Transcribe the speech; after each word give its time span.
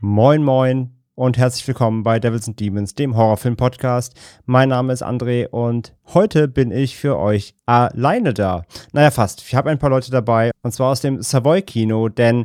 Moin, 0.00 0.42
moin 0.42 0.90
und 1.14 1.38
herzlich 1.38 1.66
willkommen 1.66 2.02
bei 2.02 2.20
Devils 2.20 2.46
and 2.46 2.60
Demons, 2.60 2.94
dem 2.94 3.16
Horrorfilm-Podcast. 3.16 4.12
Mein 4.44 4.68
Name 4.68 4.92
ist 4.92 5.02
André 5.02 5.48
und 5.48 5.94
heute 6.12 6.48
bin 6.48 6.70
ich 6.70 6.98
für 6.98 7.16
euch 7.16 7.54
alleine 7.64 8.34
da. 8.34 8.64
Naja, 8.92 9.10
fast. 9.10 9.40
Ich 9.40 9.54
habe 9.54 9.70
ein 9.70 9.78
paar 9.78 9.88
Leute 9.88 10.10
dabei 10.10 10.50
und 10.62 10.72
zwar 10.72 10.90
aus 10.90 11.00
dem 11.00 11.22
Savoy-Kino, 11.22 12.10
denn 12.10 12.44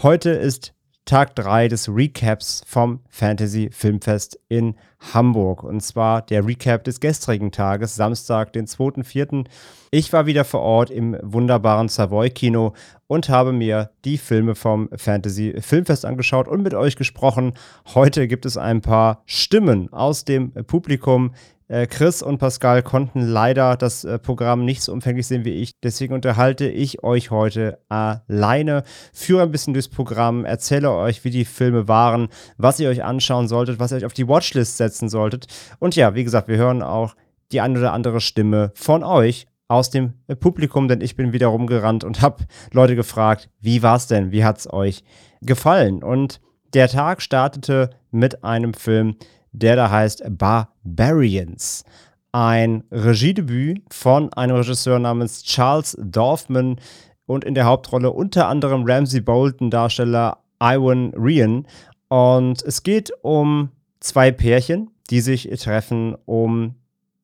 heute 0.00 0.30
ist 0.30 0.75
Tag 1.06 1.36
3 1.36 1.68
des 1.68 1.88
Recaps 1.88 2.62
vom 2.66 2.98
Fantasy 3.08 3.70
Filmfest 3.70 4.40
in 4.48 4.74
Hamburg. 5.14 5.62
Und 5.62 5.80
zwar 5.80 6.20
der 6.20 6.44
Recap 6.44 6.82
des 6.82 6.98
gestrigen 6.98 7.52
Tages, 7.52 7.94
Samstag, 7.94 8.52
den 8.52 8.66
2.4. 8.66 9.46
Ich 9.92 10.12
war 10.12 10.26
wieder 10.26 10.44
vor 10.44 10.62
Ort 10.62 10.90
im 10.90 11.16
wunderbaren 11.22 11.88
Savoy-Kino 11.88 12.74
und 13.06 13.28
habe 13.28 13.52
mir 13.52 13.90
die 14.04 14.18
Filme 14.18 14.56
vom 14.56 14.88
Fantasy 14.96 15.54
Filmfest 15.60 16.04
angeschaut 16.04 16.48
und 16.48 16.64
mit 16.64 16.74
euch 16.74 16.96
gesprochen. 16.96 17.54
Heute 17.94 18.26
gibt 18.26 18.44
es 18.44 18.56
ein 18.56 18.80
paar 18.80 19.22
Stimmen 19.26 19.92
aus 19.92 20.24
dem 20.24 20.50
Publikum, 20.64 21.34
Chris 21.68 22.22
und 22.22 22.38
Pascal 22.38 22.82
konnten 22.82 23.20
leider 23.22 23.76
das 23.76 24.04
äh, 24.04 24.18
Programm 24.20 24.64
nicht 24.64 24.82
so 24.82 24.92
umfänglich 24.92 25.26
sehen 25.26 25.44
wie 25.44 25.50
ich. 25.50 25.72
Deswegen 25.82 26.14
unterhalte 26.14 26.68
ich 26.68 27.02
euch 27.02 27.32
heute 27.32 27.80
alleine, 27.88 28.84
führe 29.12 29.42
ein 29.42 29.50
bisschen 29.50 29.74
durchs 29.74 29.88
Programm, 29.88 30.44
erzähle 30.44 30.92
euch, 30.92 31.24
wie 31.24 31.30
die 31.30 31.44
Filme 31.44 31.88
waren, 31.88 32.28
was 32.56 32.78
ihr 32.78 32.88
euch 32.88 33.02
anschauen 33.02 33.48
solltet, 33.48 33.80
was 33.80 33.90
ihr 33.90 33.98
euch 33.98 34.04
auf 34.04 34.12
die 34.12 34.28
Watchlist 34.28 34.76
setzen 34.76 35.08
solltet. 35.08 35.46
Und 35.80 35.96
ja, 35.96 36.14
wie 36.14 36.24
gesagt, 36.24 36.46
wir 36.46 36.56
hören 36.56 36.82
auch 36.82 37.16
die 37.52 37.60
eine 37.60 37.78
oder 37.78 37.92
andere 37.92 38.20
Stimme 38.20 38.70
von 38.74 39.02
euch 39.02 39.46
aus 39.68 39.90
dem 39.90 40.14
äh, 40.28 40.36
Publikum, 40.36 40.86
denn 40.88 41.00
ich 41.00 41.16
bin 41.16 41.32
wieder 41.32 41.48
rumgerannt 41.48 42.04
und 42.04 42.22
habe 42.22 42.44
Leute 42.72 42.94
gefragt, 42.94 43.48
wie 43.60 43.82
war's 43.82 44.06
denn? 44.06 44.30
Wie 44.30 44.44
hat's 44.44 44.72
euch 44.72 45.02
gefallen? 45.42 46.02
Und 46.02 46.40
der 46.74 46.88
Tag 46.88 47.22
startete 47.22 47.90
mit 48.10 48.44
einem 48.44 48.74
Film, 48.74 49.16
der 49.56 49.76
da 49.76 49.90
heißt 49.90 50.22
Barbarians. 50.28 51.84
Ein 52.32 52.84
Regiedebüt 52.90 53.82
von 53.90 54.32
einem 54.34 54.56
Regisseur 54.56 54.98
namens 54.98 55.42
Charles 55.42 55.96
Dorfman 55.98 56.76
und 57.24 57.44
in 57.44 57.54
der 57.54 57.64
Hauptrolle 57.64 58.10
unter 58.10 58.48
anderem 58.48 58.84
Ramsey 58.86 59.20
Bolton, 59.20 59.70
Darsteller 59.70 60.38
Iwan 60.60 61.12
Ryan. 61.16 61.66
Und 62.08 62.62
es 62.62 62.82
geht 62.82 63.10
um 63.22 63.70
zwei 64.00 64.30
Pärchen, 64.30 64.90
die 65.10 65.20
sich 65.20 65.48
treffen, 65.58 66.16
um 66.26 66.74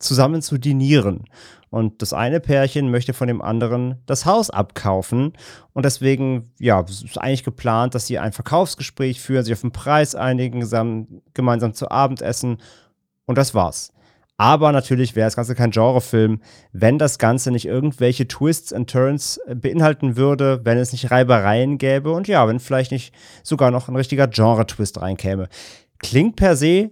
zusammen 0.03 0.42
zu 0.42 0.58
dinieren. 0.58 1.25
Und 1.70 2.03
das 2.03 2.12
eine 2.12 2.41
Pärchen 2.41 2.91
möchte 2.91 3.14
von 3.14 3.28
dem 3.28 3.41
anderen 3.41 3.97
das 4.05 4.27
Haus 4.27 4.50
abkaufen. 4.50 5.33
Und 5.72 5.86
deswegen, 5.86 6.53
ja, 6.58 6.81
ist 6.81 7.19
eigentlich 7.19 7.45
geplant, 7.45 7.95
dass 7.95 8.06
sie 8.06 8.19
ein 8.19 8.33
Verkaufsgespräch 8.33 9.20
führen, 9.20 9.42
sich 9.42 9.55
auf 9.55 9.62
den 9.62 9.73
Preis 9.73 10.14
einigen, 10.14 11.18
gemeinsam 11.33 11.73
zu 11.73 11.91
Abend 11.91 12.20
essen. 12.20 12.58
Und 13.24 13.39
das 13.39 13.55
war's. 13.55 13.92
Aber 14.36 14.73
natürlich 14.73 15.14
wäre 15.14 15.27
das 15.27 15.36
Ganze 15.36 15.55
kein 15.55 15.70
Genrefilm, 15.70 16.41
wenn 16.73 16.98
das 16.98 17.18
Ganze 17.18 17.52
nicht 17.52 17.64
irgendwelche 17.67 18.27
Twists 18.27 18.73
and 18.73 18.91
Turns 18.91 19.39
äh, 19.46 19.55
beinhalten 19.55 20.17
würde, 20.17 20.61
wenn 20.64 20.79
es 20.79 20.92
nicht 20.92 21.11
Reibereien 21.11 21.79
gäbe 21.79 22.11
und 22.12 22.29
ja, 22.29 22.48
wenn 22.48 22.58
vielleicht 22.58 22.91
nicht 22.91 23.14
sogar 23.42 23.70
noch 23.70 23.89
ein 23.89 23.96
richtiger 23.96 24.27
Genre-Twist 24.27 25.01
reinkäme. 25.01 25.48
Klingt 25.98 26.36
per 26.36 26.57
se 26.57 26.91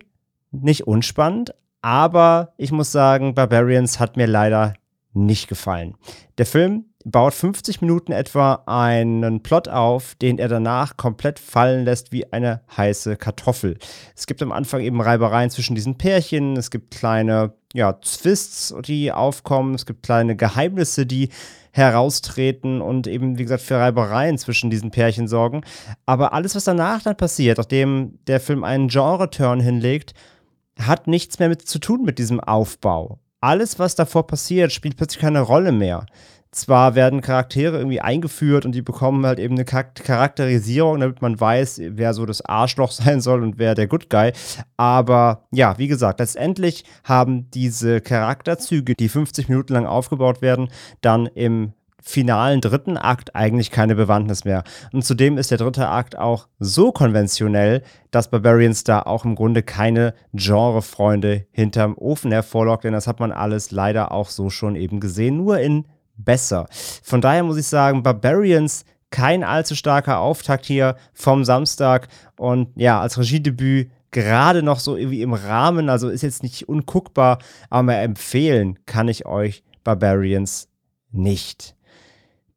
nicht 0.53 0.87
unspannend, 0.87 1.53
aber 1.83 2.53
ich 2.57 2.73
muss 2.73 2.93
sagen, 2.93 3.35
Barbarians 3.35 4.01
hat 4.01 4.17
mir 4.17 4.27
leider 4.27 4.75
nicht 5.13 5.49
gefallen. 5.49 5.95
Der 6.39 6.47
Film 6.47 6.87
baut 7.05 7.33
50 7.33 7.81
Minuten 7.81 8.13
etwa 8.13 8.63
einen 8.67 9.43
Plot 9.43 9.69
auf, 9.69 10.15
den 10.17 10.39
er 10.39 10.49
danach 10.49 10.97
komplett 10.97 11.39
fallen 11.39 11.85
lässt 11.85 12.13
wie 12.13 12.31
eine 12.33 12.61
heiße 12.77 13.17
Kartoffel. 13.17 13.79
Es 14.15 14.27
gibt 14.27 14.43
am 14.43 14.53
Anfang 14.53 14.83
eben 14.83 15.01
Reibereien 15.01 15.51
zwischen 15.51 15.75
diesen 15.75 15.97
Pärchen, 15.97 16.57
es 16.57 16.71
gibt 16.71 16.95
kleine 16.95 17.55
ja, 17.73 17.95
Twists, 17.95 18.75
die 18.85 19.13
aufkommen, 19.13 19.75
es 19.75 19.87
gibt 19.87 20.03
kleine 20.03 20.37
Geheimnisse, 20.37 21.07
die 21.07 21.31
heraustreten 21.73 22.83
und 22.83 23.07
eben, 23.07 23.39
wie 23.39 23.45
gesagt, 23.45 23.63
für 23.63 23.77
Reibereien 23.77 24.39
zwischen 24.39 24.71
diesen 24.71 24.91
Pärchen 24.91 25.29
sorgen. 25.29 25.63
Aber 26.05 26.33
alles, 26.33 26.57
was 26.57 26.65
danach 26.65 27.03
dann 27.03 27.17
passiert, 27.17 27.59
nachdem 27.59 28.19
der 28.27 28.41
Film 28.41 28.65
einen 28.65 28.89
Genre-Turn 28.89 29.61
hinlegt, 29.61 30.15
hat 30.87 31.07
nichts 31.07 31.39
mehr 31.39 31.49
mit 31.49 31.67
zu 31.67 31.79
tun 31.79 32.03
mit 32.05 32.19
diesem 32.19 32.41
Aufbau. 32.41 33.19
Alles, 33.41 33.79
was 33.79 33.95
davor 33.95 34.27
passiert, 34.27 34.73
spielt 34.73 34.97
plötzlich 34.97 35.21
keine 35.21 35.41
Rolle 35.41 35.73
mehr. 35.73 36.07
Zwar 36.53 36.97
werden 36.97 37.21
Charaktere 37.21 37.79
irgendwie 37.79 38.01
eingeführt 38.01 38.67
und 38.67 38.73
die 38.73 38.83
bekommen 38.83 39.25
halt 39.25 39.39
eben 39.39 39.55
eine 39.55 39.65
Charakterisierung, 39.65 40.99
damit 40.99 41.23
man 41.23 41.39
weiß, 41.39 41.81
wer 41.91 42.13
so 42.13 42.27
das 42.27 42.45
Arschloch 42.45 42.91
sein 42.91 43.21
soll 43.21 43.43
und 43.43 43.59
wer 43.59 43.75
der 43.77 43.87
Good 43.87 44.11
Guy. 44.11 44.33
Aber 44.77 45.45
ja, 45.53 45.79
wie 45.79 45.87
gesagt, 45.87 46.19
letztendlich 46.19 46.85
haben 47.05 47.49
diese 47.53 48.01
Charakterzüge, 48.01 48.95
die 48.95 49.09
50 49.09 49.49
Minuten 49.49 49.75
lang 49.75 49.87
aufgebaut 49.87 50.43
werden, 50.43 50.71
dann 51.01 51.27
im 51.27 51.73
finalen 52.03 52.61
dritten 52.61 52.97
Akt 52.97 53.35
eigentlich 53.35 53.71
keine 53.71 53.95
Bewandtnis 53.95 54.45
mehr. 54.45 54.65
Und 54.93 55.05
zudem 55.05 55.39
ist 55.39 55.51
der 55.51 55.59
dritte 55.59 55.89
Akt 55.89 56.19
auch 56.19 56.49
so 56.59 56.93
konventionell, 56.93 57.83
dass 58.11 58.31
Barbarians 58.31 58.85
da 58.85 59.03
auch 59.03 59.25
im 59.25 59.35
Grunde 59.35 59.63
keine 59.63 60.15
Genrefreunde 60.33 61.47
hinterm 61.51 61.97
Ofen 61.97 62.33
hervorlockt, 62.33 62.85
denn 62.85 62.93
das 62.93 63.07
hat 63.07 63.21
man 63.21 63.33
alles 63.33 63.71
leider 63.71 64.13
auch 64.13 64.29
so 64.29 64.51
schon 64.51 64.77
eben 64.77 65.01
gesehen, 65.01 65.37
nur 65.37 65.59
in 65.59 65.87
besser. 66.17 66.67
Von 67.03 67.21
daher 67.21 67.43
muss 67.43 67.57
ich 67.57 67.67
sagen, 67.67 68.03
Barbarians 68.03 68.85
kein 69.11 69.43
allzu 69.43 69.75
starker 69.75 70.21
Auftakt 70.21 70.67
hier 70.67 70.97
vom 71.13 71.45
Samstag 71.45 72.09
und 72.39 72.69
ja, 72.77 73.01
als 73.01 73.19
Regiedebüt 73.19 73.91
gerade 74.11 74.63
noch 74.63 74.81
so 74.81 74.97
irgendwie 74.97 75.23
im 75.23 75.35
Rahmen, 75.35 75.89
also 75.89 76.09
ist 76.09 76.23
jetzt 76.23 76.43
nicht 76.43 76.69
unguckbar, 76.69 77.39
aber 77.69 77.97
empfehlen 77.97 78.79
kann 78.87 79.09
ich 79.09 79.27
euch 79.27 79.63
Barbarians 79.85 80.69
nicht. 81.11 81.77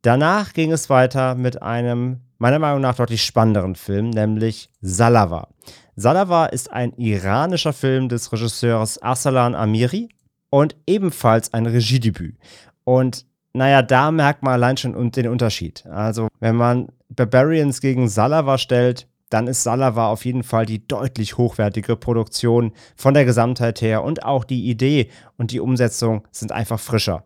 Danach 0.04 0.52
ging 0.52 0.74
es 0.74 0.90
weiter 0.90 1.34
mit 1.34 1.62
einem, 1.62 2.20
meiner 2.38 2.60
Meinung 2.60 2.82
nach, 2.82 2.96
deutlich 2.96 3.24
spannenderen 3.24 3.76
Film, 3.76 4.10
nämlich 4.10 4.70
Salava. 4.82 5.48
Salava 5.96 6.48
ist 6.48 6.74
ein 6.74 6.92
iranischer 6.98 7.72
Film 7.72 8.10
des 8.10 8.30
Regisseurs 8.34 9.02
Arsalan 9.02 9.56
Amiri 9.56 10.10
und 10.50 10.76
ebenfalls 10.88 11.54
ein 11.54 11.66
Regiedebüt. 11.66 12.36
Und 12.84 13.26
naja, 13.54 13.82
da 13.82 14.12
merkt 14.12 14.44
man 14.44 14.56
allein 14.56 14.76
schon 14.76 15.12
den 15.12 15.28
Unterschied. 15.30 15.86
Also, 15.86 16.28
wenn 16.42 16.58
man 16.58 16.90
Barbarians 17.08 17.80
gegen 17.80 18.10
Salava 18.10 18.58
stellt, 18.58 19.08
dann 19.30 19.48
ist 19.48 19.64
Salava 19.64 20.10
auf 20.10 20.26
jeden 20.26 20.44
Fall 20.44 20.66
die 20.66 20.86
deutlich 20.86 21.38
hochwertige 21.38 21.96
Produktion 21.96 22.74
von 22.98 23.14
der 23.14 23.24
Gesamtheit 23.24 23.80
her 23.80 24.04
und 24.04 24.26
auch 24.26 24.44
die 24.44 24.70
Idee 24.70 25.10
und 25.38 25.52
die 25.52 25.62
Umsetzung 25.62 26.28
sind 26.30 26.52
einfach 26.52 26.82
frischer. 26.82 27.24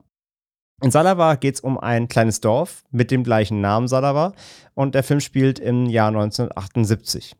In 0.84 0.92
Salawa 0.92 1.36
geht 1.36 1.56
es 1.56 1.62
um 1.62 1.80
ein 1.80 2.08
kleines 2.08 2.40
Dorf 2.40 2.84
mit 2.92 3.10
dem 3.10 3.24
gleichen 3.24 3.62
Namen 3.62 3.88
Salawa 3.88 4.34
und 4.76 4.94
der 4.94 5.02
Film 5.02 5.20
spielt 5.20 5.58
im 5.58 5.88
Jahr 5.88 6.10
1978. 6.10 7.36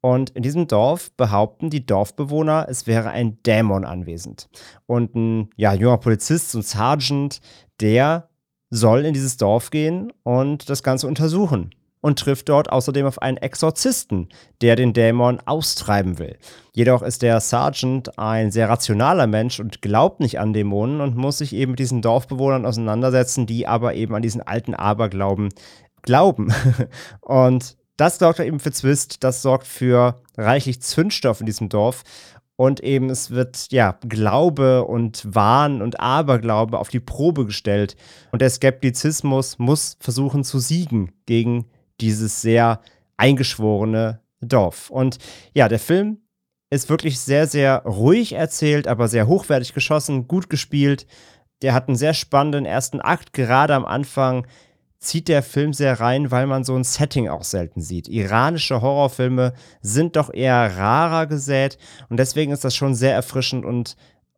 Und 0.00 0.30
in 0.30 0.42
diesem 0.42 0.66
Dorf 0.66 1.12
behaupten 1.12 1.70
die 1.70 1.86
Dorfbewohner, 1.86 2.66
es 2.68 2.88
wäre 2.88 3.10
ein 3.10 3.40
Dämon 3.44 3.84
anwesend. 3.84 4.48
Und 4.86 5.14
ein 5.14 5.50
ja, 5.56 5.74
junger 5.74 5.98
Polizist, 5.98 6.54
ein 6.56 6.62
Sergeant, 6.62 7.40
der 7.80 8.28
soll 8.68 9.04
in 9.04 9.14
dieses 9.14 9.36
Dorf 9.36 9.70
gehen 9.70 10.12
und 10.24 10.68
das 10.68 10.82
Ganze 10.82 11.06
untersuchen 11.06 11.70
und 12.02 12.18
trifft 12.18 12.50
dort 12.50 12.70
außerdem 12.70 13.06
auf 13.06 13.22
einen 13.22 13.38
Exorzisten, 13.38 14.28
der 14.60 14.76
den 14.76 14.92
Dämon 14.92 15.40
austreiben 15.46 16.18
will. 16.18 16.36
Jedoch 16.74 17.00
ist 17.00 17.22
der 17.22 17.40
Sergeant 17.40 18.18
ein 18.18 18.50
sehr 18.50 18.68
rationaler 18.68 19.26
Mensch 19.26 19.60
und 19.60 19.80
glaubt 19.80 20.20
nicht 20.20 20.38
an 20.38 20.52
Dämonen 20.52 21.00
und 21.00 21.16
muss 21.16 21.38
sich 21.38 21.54
eben 21.54 21.72
mit 21.72 21.78
diesen 21.78 22.02
Dorfbewohnern 22.02 22.66
auseinandersetzen, 22.66 23.46
die 23.46 23.66
aber 23.66 23.94
eben 23.94 24.14
an 24.14 24.22
diesen 24.22 24.42
alten 24.42 24.74
Aberglauben 24.74 25.48
glauben. 26.02 26.52
und 27.20 27.76
das 27.96 28.18
sorgt 28.18 28.40
eben 28.40 28.58
für 28.58 28.72
Zwist, 28.72 29.22
das 29.22 29.40
sorgt 29.40 29.66
für 29.66 30.20
reichlich 30.36 30.82
Zündstoff 30.82 31.40
in 31.40 31.46
diesem 31.46 31.68
Dorf. 31.68 32.02
Und 32.56 32.80
eben 32.80 33.10
es 33.10 33.30
wird 33.30 33.68
ja 33.70 33.98
Glaube 34.06 34.84
und 34.84 35.22
Wahn 35.34 35.82
und 35.82 36.00
Aberglaube 36.00 36.78
auf 36.78 36.88
die 36.88 37.00
Probe 37.00 37.46
gestellt. 37.46 37.96
Und 38.30 38.42
der 38.42 38.50
Skeptizismus 38.50 39.58
muss 39.58 39.96
versuchen 40.00 40.44
zu 40.44 40.58
siegen 40.58 41.12
gegen 41.26 41.66
dieses 42.02 42.42
sehr 42.42 42.80
eingeschworene 43.16 44.20
Dorf. 44.40 44.90
Und 44.90 45.18
ja, 45.54 45.68
der 45.68 45.78
Film 45.78 46.18
ist 46.70 46.90
wirklich 46.90 47.20
sehr, 47.20 47.46
sehr 47.46 47.82
ruhig 47.84 48.32
erzählt, 48.32 48.88
aber 48.88 49.08
sehr 49.08 49.26
hochwertig 49.26 49.74
geschossen, 49.74 50.26
gut 50.26 50.50
gespielt. 50.50 51.06
Der 51.62 51.74
hat 51.74 51.88
einen 51.88 51.96
sehr 51.96 52.14
spannenden 52.14 52.66
ersten 52.66 53.00
Akt, 53.00 53.32
gerade 53.32 53.74
am 53.74 53.84
Anfang 53.84 54.46
zieht 54.98 55.28
der 55.28 55.42
Film 55.42 55.72
sehr 55.72 56.00
rein, 56.00 56.30
weil 56.30 56.46
man 56.46 56.64
so 56.64 56.76
ein 56.76 56.84
Setting 56.84 57.28
auch 57.28 57.42
selten 57.42 57.80
sieht. 57.80 58.08
Iranische 58.08 58.80
Horrorfilme 58.80 59.52
sind 59.80 60.16
doch 60.16 60.32
eher 60.32 60.76
rarer 60.76 61.26
gesät 61.26 61.76
und 62.08 62.18
deswegen 62.18 62.52
ist 62.52 62.64
das 62.64 62.76
schon 62.76 62.94
sehr 62.94 63.12
erfrischend 63.12 63.64
und 63.64 63.96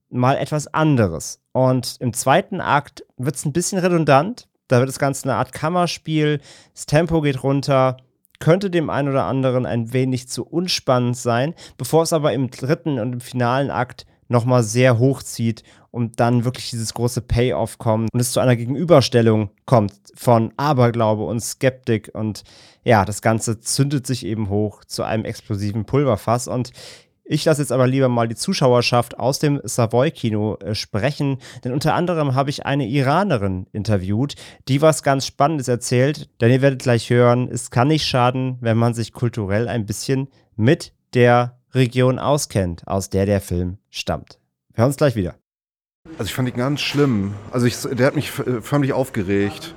mal 0.09 0.37
etwas 0.37 0.73
anderes. 0.73 1.41
Und 1.53 1.97
im 2.01 2.15
zweiten 2.15 2.61
Akt 2.61 3.05
wird 3.17 3.37
es 3.37 3.45
ein 3.45 3.53
bisschen 3.53 3.79
redundant. 3.79 4.49
Da 4.75 4.81
wird 4.81 4.89
das 4.89 4.99
Ganze 4.99 5.29
eine 5.29 5.37
Art 5.37 5.53
Kammerspiel, 5.53 6.41
das 6.73 6.87
Tempo 6.87 7.21
geht 7.21 7.45
runter, 7.45 7.99
könnte 8.41 8.71
dem 8.71 8.91
einen 8.91 9.09
oder 9.09 9.23
anderen 9.23 9.67
ein 9.67 9.93
wenig 9.93 10.27
zu 10.29 10.45
unspannend 10.45 11.17
sein, 11.17 11.55
bevor 11.77 12.03
es 12.03 12.13
aber 12.13 12.33
im 12.33 12.51
dritten 12.51 12.99
und 12.99 13.13
im 13.13 13.21
finalen 13.21 13.71
Akt 13.71 14.05
nochmal 14.27 14.65
sehr 14.65 14.99
hochzieht 14.99 15.63
und 15.93 16.19
dann 16.19 16.45
wirklich 16.45 16.71
dieses 16.71 16.93
große 16.93 17.21
Payoff 17.21 17.79
kommt 17.79 18.13
und 18.13 18.19
es 18.19 18.33
zu 18.33 18.41
einer 18.41 18.57
Gegenüberstellung 18.57 19.51
kommt 19.65 19.93
von 20.17 20.53
Aberglaube 20.57 21.23
und 21.23 21.39
Skeptik 21.39 22.11
und 22.13 22.43
ja, 22.83 23.05
das 23.05 23.23
Ganze 23.23 23.61
zündet 23.61 24.09
sich 24.09 24.27
eben 24.27 24.49
hoch 24.49 24.85
zu 24.85 25.05
einem 25.05 25.25
explosiven 25.25 25.85
Pulverfass 25.85 26.49
und 26.49 26.73
ich 27.25 27.45
lasse 27.45 27.63
jetzt 27.63 27.73
aber 27.73 27.87
lieber 27.87 28.09
mal 28.09 28.29
die 28.29 28.35
Zuschauerschaft 28.35 29.19
aus 29.19 29.39
dem 29.39 29.61
Savoy-Kino 29.65 30.57
äh, 30.57 30.75
sprechen, 30.75 31.39
denn 31.65 31.73
unter 31.73 31.95
anderem 31.95 32.35
habe 32.35 32.51
ich 32.51 32.67
eine 32.67 32.87
Iranerin 32.87 33.67
interviewt, 33.73 34.35
die 34.69 34.83
was 34.83 35.03
ganz 35.03 35.27
Spannendes 35.27 35.69
erzählt, 35.69 36.29
denn 36.41 36.53
ihr 36.53 36.61
werdet 36.61 36.83
gleich 36.83 37.09
hören, 37.09 37.49
es 37.51 37.71
kann 37.71 37.89
nicht 37.89 38.07
schaden, 38.07 38.59
wenn 38.61 38.77
man 38.77 38.93
sich 38.93 39.13
kulturell 39.13 39.69
ein 39.69 39.87
bisschen 39.87 40.29
mit 40.55 40.93
der 41.15 41.59
Region 41.73 42.19
auskennt, 42.19 42.87
aus 42.87 43.09
der 43.09 43.25
der 43.25 43.41
Film 43.41 43.79
stammt. 43.89 44.39
Wir 44.73 44.83
hören 44.83 44.89
uns 44.89 44.97
gleich 44.97 45.17
wieder. 45.17 45.35
Also 46.19 46.25
ich 46.25 46.35
fand 46.35 46.49
ihn 46.49 46.57
ganz 46.57 46.81
schlimm. 46.81 47.33
Also 47.51 47.67
ich, 47.67 47.77
der 47.81 48.07
hat 48.07 48.15
mich 48.15 48.31
förmlich 48.31 48.93
aufgeregt. 48.93 49.75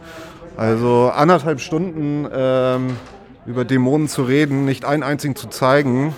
Also 0.58 1.12
anderthalb 1.14 1.62
Stunden 1.62 2.28
ähm, 2.32 2.98
über 3.46 3.64
Dämonen 3.64 4.10
zu 4.10 4.24
reden, 4.24 4.66
nicht 4.66 4.84
einen 4.84 5.04
einzigen 5.04 5.36
zu 5.36 5.48
zeigen, 5.48 6.14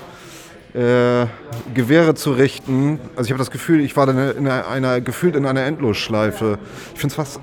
äh, 0.79 1.27
Gewehre 1.73 2.15
zu 2.15 2.31
richten. 2.31 2.99
Also 3.15 3.25
ich 3.27 3.31
habe 3.31 3.39
das 3.39 3.51
Gefühl, 3.51 3.81
ich 3.81 3.97
war 3.97 4.05
dann 4.05 4.17
in 4.37 4.47
einer, 4.47 4.67
einer, 4.67 5.01
gefühlt 5.01 5.35
in 5.35 5.45
einer 5.45 5.63
Endlosschleife. 5.63 6.57
Ich 6.93 6.99
finde 7.01 7.11
es 7.11 7.15
fast, 7.15 7.39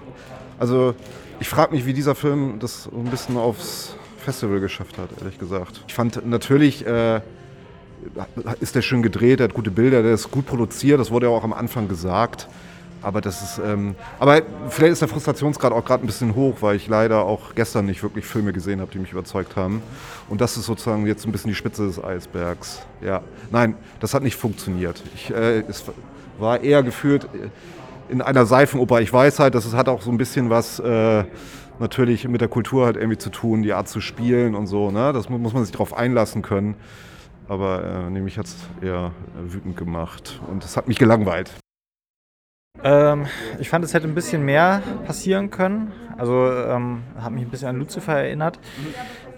also 0.58 0.94
ich 1.38 1.48
frage 1.48 1.74
mich, 1.74 1.84
wie 1.84 1.92
dieser 1.92 2.14
Film 2.14 2.58
das 2.60 2.84
so 2.84 2.90
ein 2.96 3.10
bisschen 3.10 3.36
aufs 3.36 3.94
Festival 4.18 4.60
geschafft 4.60 4.96
hat, 4.96 5.10
ehrlich 5.20 5.38
gesagt. 5.38 5.82
Ich 5.86 5.94
fand 5.94 6.24
natürlich 6.24 6.86
äh, 6.86 7.20
ist 8.60 8.74
der 8.74 8.82
schön 8.82 9.02
gedreht, 9.02 9.40
der 9.40 9.48
hat 9.48 9.54
gute 9.54 9.70
Bilder, 9.70 10.02
der 10.02 10.14
ist 10.14 10.30
gut 10.30 10.46
produziert, 10.46 10.98
das 10.98 11.10
wurde 11.10 11.26
ja 11.26 11.32
auch 11.32 11.44
am 11.44 11.52
Anfang 11.52 11.88
gesagt. 11.88 12.48
Aber 13.06 13.20
das 13.20 13.40
ist, 13.40 13.60
ähm, 13.64 13.94
aber 14.18 14.42
vielleicht 14.68 14.94
ist 14.94 15.00
der 15.00 15.06
Frustrationsgrad 15.06 15.70
auch 15.70 15.84
gerade 15.84 16.02
ein 16.02 16.08
bisschen 16.08 16.34
hoch, 16.34 16.56
weil 16.60 16.74
ich 16.74 16.88
leider 16.88 17.22
auch 17.22 17.54
gestern 17.54 17.86
nicht 17.86 18.02
wirklich 18.02 18.24
Filme 18.24 18.52
gesehen 18.52 18.80
habe, 18.80 18.90
die 18.90 18.98
mich 18.98 19.12
überzeugt 19.12 19.54
haben. 19.54 19.80
Und 20.28 20.40
das 20.40 20.56
ist 20.56 20.66
sozusagen 20.66 21.06
jetzt 21.06 21.24
ein 21.24 21.30
bisschen 21.30 21.50
die 21.50 21.54
Spitze 21.54 21.86
des 21.86 22.02
Eisbergs. 22.02 22.82
Ja, 23.00 23.22
nein, 23.52 23.76
das 24.00 24.12
hat 24.12 24.24
nicht 24.24 24.34
funktioniert. 24.34 25.04
Ich, 25.14 25.30
äh, 25.30 25.60
es 25.68 25.84
war 26.40 26.60
eher 26.60 26.82
geführt 26.82 27.28
in 28.08 28.22
einer 28.22 28.44
Seifenoper. 28.44 29.00
Ich 29.00 29.12
weiß 29.12 29.38
halt, 29.38 29.54
dass 29.54 29.66
es 29.66 29.74
hat 29.74 29.88
auch 29.88 30.02
so 30.02 30.10
ein 30.10 30.18
bisschen 30.18 30.50
was 30.50 30.80
äh, 30.80 31.22
natürlich 31.78 32.26
mit 32.26 32.40
der 32.40 32.48
Kultur 32.48 32.86
halt 32.86 32.96
irgendwie 32.96 33.18
zu 33.18 33.30
tun, 33.30 33.62
die 33.62 33.72
Art 33.72 33.88
zu 33.88 34.00
spielen 34.00 34.56
und 34.56 34.66
so. 34.66 34.90
Ne? 34.90 35.12
Das 35.12 35.28
muss 35.28 35.52
man 35.52 35.62
sich 35.62 35.70
darauf 35.70 35.96
einlassen 35.96 36.42
können. 36.42 36.74
Aber 37.46 37.84
äh, 37.84 38.10
nee, 38.10 38.18
mich 38.18 38.36
hat 38.36 38.46
es 38.46 38.56
eher 38.82 39.12
wütend 39.46 39.76
gemacht 39.76 40.40
und 40.50 40.64
es 40.64 40.76
hat 40.76 40.88
mich 40.88 40.98
gelangweilt. 40.98 41.52
Ähm, 42.86 43.26
ich 43.58 43.68
fand, 43.68 43.84
es 43.84 43.94
hätte 43.94 44.06
ein 44.06 44.14
bisschen 44.14 44.44
mehr 44.44 44.80
passieren 45.06 45.50
können. 45.50 45.92
Also 46.16 46.50
ähm, 46.50 47.02
hat 47.20 47.32
mich 47.32 47.42
ein 47.42 47.50
bisschen 47.50 47.68
an 47.68 47.78
Lucifer 47.78 48.14
erinnert, 48.14 48.58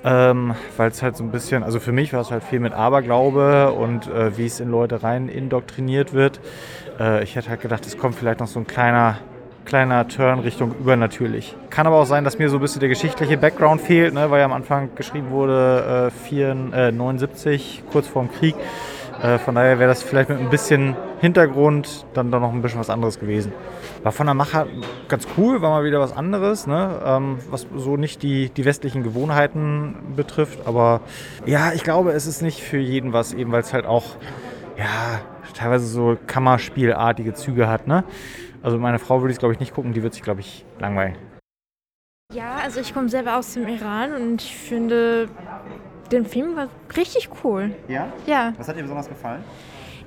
ähm, 0.05 0.55
weil 0.77 0.91
es 0.91 1.03
halt 1.03 1.17
so 1.17 1.25
ein 1.25 1.31
bisschen, 1.31 1.65
also 1.65 1.81
für 1.81 1.93
mich 1.93 2.13
war 2.13 2.21
es 2.21 2.31
halt 2.31 2.45
viel 2.45 2.61
mit 2.61 2.73
Aberglaube 2.73 3.73
und 3.73 4.07
äh, 4.07 4.37
wie 4.37 4.47
es 4.47 4.61
in 4.61 4.71
Leute 4.71 5.03
rein 5.03 5.29
indoktriniert 5.29 6.13
wird. 6.13 6.41
Äh, 7.01 7.25
ich 7.25 7.37
hätte 7.37 7.49
halt 7.49 7.63
gedacht, 7.63 7.87
es 7.87 7.97
kommt 7.97 8.15
vielleicht 8.15 8.39
noch 8.41 8.47
so 8.47 8.61
ein 8.61 8.67
kleiner 8.67 9.19
kleiner 9.65 10.09
Turn 10.09 10.39
Richtung 10.39 10.75
übernatürlich. 10.81 11.55
Kann 11.69 11.87
aber 11.87 11.97
auch 11.97 12.07
sein, 12.07 12.25
dass 12.25 12.39
mir 12.39 12.49
so 12.49 12.57
ein 12.57 12.61
bisschen 12.63 12.81
der 12.81 12.89
geschichtliche 12.89 13.37
Background 13.37 13.83
fehlt, 13.83 14.15
ne, 14.15 14.31
weil 14.31 14.39
ja 14.39 14.47
am 14.47 14.55
Anfang 14.55 14.95
geschrieben 14.95 15.31
wurde, 15.31 16.09
äh, 16.09 16.29
4, 16.29 16.57
äh, 16.73 16.93
79, 16.93 17.83
kurz 17.93 18.07
vorm 18.09 18.31
Krieg. 18.33 18.55
Äh, 19.23 19.39
von 19.39 19.55
daher 19.55 19.79
wäre 19.79 19.89
das 19.89 20.03
vielleicht 20.03 20.29
mit 20.29 20.39
ein 20.39 20.51
bisschen 20.51 20.97
Hintergrund 21.21 22.07
dann 22.15 22.31
doch 22.31 22.41
noch 22.41 22.53
ein 22.53 22.63
bisschen 22.63 22.79
was 22.79 22.91
anderes 22.91 23.19
gewesen. 23.19 23.53
War 24.03 24.13
von 24.13 24.27
der 24.27 24.35
Macher 24.35 24.67
ganz 25.09 25.27
cool, 25.37 25.61
war 25.61 25.71
mal 25.71 25.85
wieder 25.85 26.01
was 26.01 26.17
anderes, 26.17 26.67
ne? 26.67 27.01
ähm, 27.05 27.39
was 27.51 27.67
so 27.75 27.97
nicht 27.97 28.23
die, 28.23 28.51
die 28.51 28.65
westlichen 28.65 29.03
Gewohnheiten 29.03 29.97
betrifft. 30.15 30.67
Aber 30.67 31.01
ja, 31.47 31.73
ich 31.73 31.83
glaube, 31.83 32.13
es 32.13 32.27
ist 32.27 32.43
nicht 32.43 32.63
für 32.63 32.79
jeden 32.79 33.13
was, 33.13 33.33
eben 33.33 33.51
weil 33.51 33.61
es 33.61 33.73
halt 33.73 33.87
auch 33.87 34.17
ja, 34.77 35.21
teilweise 35.55 35.87
so 35.87 36.17
Kammerspielartige 36.27 37.35
Züge 37.35 37.69
hat. 37.69 37.89
Ne? 37.89 38.05
Also 38.63 38.79
meine 38.79 38.99
Frau 38.99 39.21
würde 39.21 39.33
es, 39.33 39.39
glaube 39.39 39.55
ich, 39.55 39.61
nicht 39.61 39.75
gucken, 39.75 39.93
die 39.93 40.03
wird 40.03 40.15
sich, 40.15 40.23
glaube 40.23 40.41
ich, 40.41 40.65
langweilen. 40.79 41.17
Ja, 42.33 42.57
also 42.63 42.81
ich 42.81 42.93
komme 42.93 43.09
selber 43.09 43.37
aus 43.37 43.55
dem 43.55 43.67
Iran 43.67 44.13
und 44.13 44.43
ich 44.43 44.55
finde, 44.55 45.29
den 46.13 46.27
Film 46.27 46.57
war 46.57 46.69
richtig 46.97 47.29
cool. 47.45 47.71
Ja? 47.89 48.13
Ja. 48.27 48.53
Was 48.57 48.69
hat 48.69 48.77
dir 48.77 48.83
besonders 48.83 49.09
gefallen? 49.09 49.45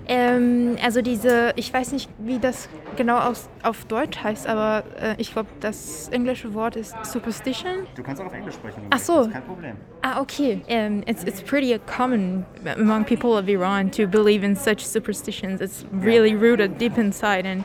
Ähm, 0.07 0.77
also 0.81 1.01
diese, 1.01 1.53
ich 1.55 1.71
weiß 1.71 1.91
nicht, 1.91 2.09
wie 2.17 2.39
das 2.39 2.67
genau 2.97 3.19
auf, 3.19 3.47
auf 3.63 3.85
Deutsch 3.85 4.17
heißt, 4.21 4.47
aber 4.47 4.83
äh, 4.99 5.15
ich 5.17 5.31
glaube, 5.31 5.49
das 5.59 6.09
englische 6.09 6.53
Wort 6.53 6.75
ist 6.75 6.95
Superstition. 7.03 7.87
Du 7.95 8.03
kannst 8.03 8.21
auch 8.21 8.25
auf 8.25 8.33
Englisch 8.33 8.55
sprechen. 8.55 8.81
Ach 8.89 8.99
so. 8.99 9.29
kein 9.31 9.43
Problem. 9.43 9.77
Ah, 10.01 10.19
okay. 10.19 10.61
Um, 10.67 11.03
it's, 11.05 11.23
it's 11.23 11.41
pretty 11.41 11.77
common 11.85 12.45
among 12.77 13.05
people 13.05 13.37
of 13.37 13.47
Iran 13.47 13.91
to 13.91 14.07
believe 14.07 14.43
in 14.43 14.55
such 14.55 14.85
superstitions. 14.85 15.61
It's 15.61 15.85
really 15.91 16.35
rooted 16.35 16.77
deep 16.79 16.97
inside 16.97 17.45
and 17.45 17.63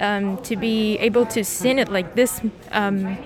um, 0.00 0.36
to 0.42 0.56
be 0.56 0.98
able 0.98 1.26
to 1.26 1.44
see 1.44 1.70
it 1.70 1.90
like 1.90 2.14
this 2.14 2.40
um, 2.72 3.16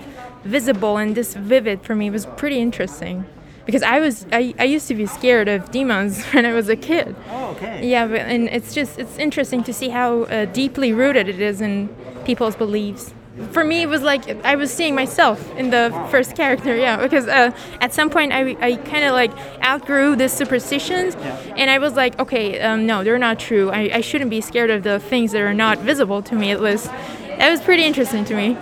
visible 0.44 0.98
and 0.98 1.14
this 1.14 1.34
vivid 1.34 1.82
for 1.82 1.94
me 1.94 2.10
was 2.10 2.26
pretty 2.36 2.60
interesting 2.60 3.24
because 3.66 3.82
I 3.82 4.00
was 4.00 4.26
I, 4.32 4.54
I 4.58 4.64
used 4.64 4.88
to 4.88 4.94
be 4.94 5.06
scared 5.06 5.48
of 5.48 5.70
demons 5.70 6.24
when 6.32 6.46
I 6.46 6.52
was 6.52 6.68
a 6.68 6.76
kid. 6.76 7.14
Oh, 7.30 7.50
okay. 7.50 7.86
Yeah, 7.88 8.06
but, 8.06 8.20
and 8.20 8.48
it's 8.48 8.74
just 8.74 8.98
it's 8.98 9.18
interesting 9.18 9.62
to 9.64 9.72
see 9.72 9.88
how 9.88 10.22
uh, 10.24 10.46
deeply 10.46 10.92
rooted 10.92 11.28
it 11.28 11.40
is 11.40 11.60
in 11.60 11.88
people's 12.24 12.56
beliefs 12.56 13.14
for 13.50 13.64
me 13.64 13.82
it 13.82 13.88
was 13.88 14.02
like 14.02 14.28
i 14.44 14.54
was 14.54 14.72
seeing 14.72 14.94
myself 14.94 15.38
in 15.56 15.70
the 15.70 15.90
first 16.10 16.36
character 16.36 16.76
yeah 16.76 16.96
because 16.96 17.26
uh, 17.26 17.50
at 17.80 17.92
some 17.92 18.10
point 18.10 18.32
i, 18.32 18.56
I 18.60 18.76
kind 18.76 19.04
of 19.04 19.12
like 19.12 19.32
outgrew 19.64 20.16
the 20.16 20.28
superstitions 20.28 21.14
yeah. 21.14 21.54
and 21.56 21.70
i 21.70 21.78
was 21.78 21.94
like 21.94 22.18
okay 22.20 22.60
um, 22.60 22.86
no 22.86 23.02
they're 23.02 23.18
not 23.18 23.38
true 23.38 23.70
I, 23.70 23.90
I 23.94 24.00
shouldn't 24.02 24.30
be 24.30 24.40
scared 24.40 24.70
of 24.70 24.82
the 24.82 25.00
things 25.00 25.32
that 25.32 25.40
are 25.40 25.54
not 25.54 25.78
visible 25.78 26.22
to 26.22 26.34
me 26.34 26.50
at 26.50 26.60
least 26.60 26.86
that 26.86 27.50
was 27.50 27.60
pretty 27.60 27.84
interesting 27.84 28.24
to 28.26 28.34
me 28.34 28.56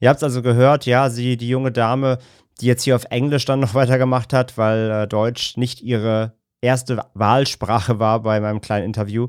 Ihr 0.00 0.10
habt 0.10 0.18
es 0.18 0.24
also 0.24 0.42
gehört, 0.42 0.84
ja, 0.84 1.08
sie, 1.08 1.36
die 1.36 1.48
junge 1.48 1.70
Dame, 1.70 2.18
die 2.60 2.66
jetzt 2.66 2.84
hier 2.84 2.96
auf 2.96 3.06
Englisch 3.10 3.44
dann 3.44 3.60
noch 3.60 3.74
weitergemacht 3.74 4.32
hat, 4.32 4.56
weil 4.58 4.90
äh, 4.90 5.06
Deutsch 5.08 5.56
nicht 5.56 5.82
ihre 5.82 6.34
erste 6.60 7.04
Wahlsprache 7.14 7.98
war 7.98 8.22
bei 8.22 8.40
meinem 8.40 8.60
kleinen 8.60 8.86
Interview. 8.86 9.28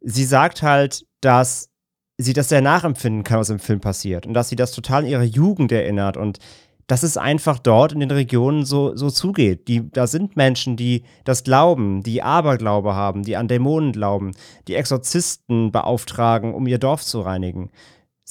Sie 0.00 0.24
sagt 0.24 0.62
halt, 0.62 1.04
dass 1.20 1.70
sie 2.16 2.32
das 2.32 2.48
sehr 2.48 2.60
nachempfinden 2.60 3.24
kann, 3.24 3.40
was 3.40 3.50
im 3.50 3.58
Film 3.58 3.80
passiert. 3.80 4.26
Und 4.26 4.34
dass 4.34 4.48
sie 4.48 4.56
das 4.56 4.72
total 4.72 5.02
an 5.02 5.08
ihre 5.08 5.24
Jugend 5.24 5.72
erinnert 5.72 6.16
und 6.16 6.38
dass 6.86 7.02
es 7.04 7.16
einfach 7.16 7.60
dort 7.60 7.92
in 7.92 8.00
den 8.00 8.10
Regionen 8.10 8.64
so, 8.64 8.96
so 8.96 9.10
zugeht. 9.10 9.68
Die, 9.68 9.88
da 9.90 10.08
sind 10.08 10.36
Menschen, 10.36 10.76
die 10.76 11.04
das 11.24 11.44
glauben, 11.44 12.02
die 12.02 12.20
Aberglaube 12.20 12.94
haben, 12.96 13.22
die 13.22 13.36
an 13.36 13.46
Dämonen 13.46 13.92
glauben, 13.92 14.32
die 14.66 14.74
Exorzisten 14.74 15.70
beauftragen, 15.70 16.52
um 16.52 16.66
ihr 16.66 16.78
Dorf 16.78 17.04
zu 17.04 17.20
reinigen. 17.20 17.70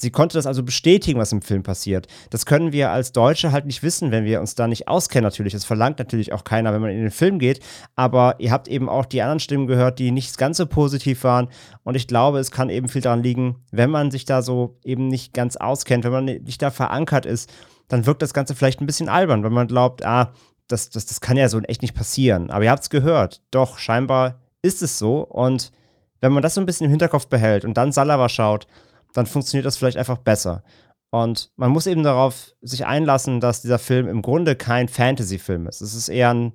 Sie 0.00 0.10
konnte 0.10 0.38
das 0.38 0.46
also 0.46 0.62
bestätigen, 0.62 1.20
was 1.20 1.30
im 1.30 1.42
Film 1.42 1.62
passiert. 1.62 2.06
Das 2.30 2.46
können 2.46 2.72
wir 2.72 2.90
als 2.90 3.12
Deutsche 3.12 3.52
halt 3.52 3.66
nicht 3.66 3.82
wissen, 3.82 4.10
wenn 4.10 4.24
wir 4.24 4.40
uns 4.40 4.54
da 4.54 4.66
nicht 4.66 4.88
auskennen, 4.88 5.24
natürlich. 5.24 5.52
Das 5.52 5.66
verlangt 5.66 5.98
natürlich 5.98 6.32
auch 6.32 6.42
keiner, 6.42 6.72
wenn 6.72 6.80
man 6.80 6.90
in 6.90 7.02
den 7.02 7.10
Film 7.10 7.38
geht. 7.38 7.60
Aber 7.96 8.36
ihr 8.38 8.50
habt 8.50 8.66
eben 8.66 8.88
auch 8.88 9.04
die 9.04 9.20
anderen 9.20 9.40
Stimmen 9.40 9.66
gehört, 9.66 9.98
die 9.98 10.10
nicht 10.10 10.38
ganz 10.38 10.56
so 10.56 10.64
positiv 10.64 11.22
waren. 11.24 11.48
Und 11.82 11.96
ich 11.96 12.06
glaube, 12.06 12.38
es 12.38 12.50
kann 12.50 12.70
eben 12.70 12.88
viel 12.88 13.02
daran 13.02 13.22
liegen, 13.22 13.56
wenn 13.72 13.90
man 13.90 14.10
sich 14.10 14.24
da 14.24 14.40
so 14.40 14.78
eben 14.84 15.08
nicht 15.08 15.34
ganz 15.34 15.56
auskennt, 15.56 16.04
wenn 16.04 16.12
man 16.12 16.24
nicht 16.24 16.62
da 16.62 16.70
verankert 16.70 17.26
ist, 17.26 17.52
dann 17.88 18.06
wirkt 18.06 18.22
das 18.22 18.32
Ganze 18.32 18.54
vielleicht 18.54 18.80
ein 18.80 18.86
bisschen 18.86 19.10
albern, 19.10 19.44
wenn 19.44 19.52
man 19.52 19.66
glaubt, 19.66 20.02
ah, 20.02 20.32
das, 20.66 20.88
das, 20.88 21.04
das 21.04 21.20
kann 21.20 21.36
ja 21.36 21.50
so 21.50 21.60
echt 21.60 21.82
nicht 21.82 21.94
passieren. 21.94 22.50
Aber 22.50 22.64
ihr 22.64 22.70
habt 22.70 22.84
es 22.84 22.88
gehört. 22.88 23.42
Doch, 23.50 23.76
scheinbar 23.76 24.40
ist 24.62 24.82
es 24.82 24.98
so. 24.98 25.20
Und 25.20 25.72
Wenn 26.20 26.32
man 26.32 26.42
das 26.42 26.54
so 26.54 26.60
ein 26.60 26.66
bisschen 26.66 26.86
im 26.86 26.90
Hinterkopf 26.90 27.26
behält 27.26 27.66
und 27.66 27.76
dann 27.76 27.92
Salava 27.92 28.28
schaut, 28.28 28.66
dann 29.12 29.26
funktioniert 29.26 29.66
das 29.66 29.76
vielleicht 29.76 29.96
einfach 29.96 30.18
besser. 30.18 30.62
Und 31.10 31.50
man 31.56 31.70
muss 31.70 31.86
eben 31.86 32.04
darauf 32.04 32.54
sich 32.60 32.86
einlassen, 32.86 33.40
dass 33.40 33.62
dieser 33.62 33.78
Film 33.78 34.08
im 34.08 34.22
Grunde 34.22 34.54
kein 34.54 34.88
Fantasy-Film 34.88 35.66
ist. 35.66 35.80
Es 35.80 35.94
ist 35.94 36.08
eher 36.08 36.30
ein, 36.30 36.52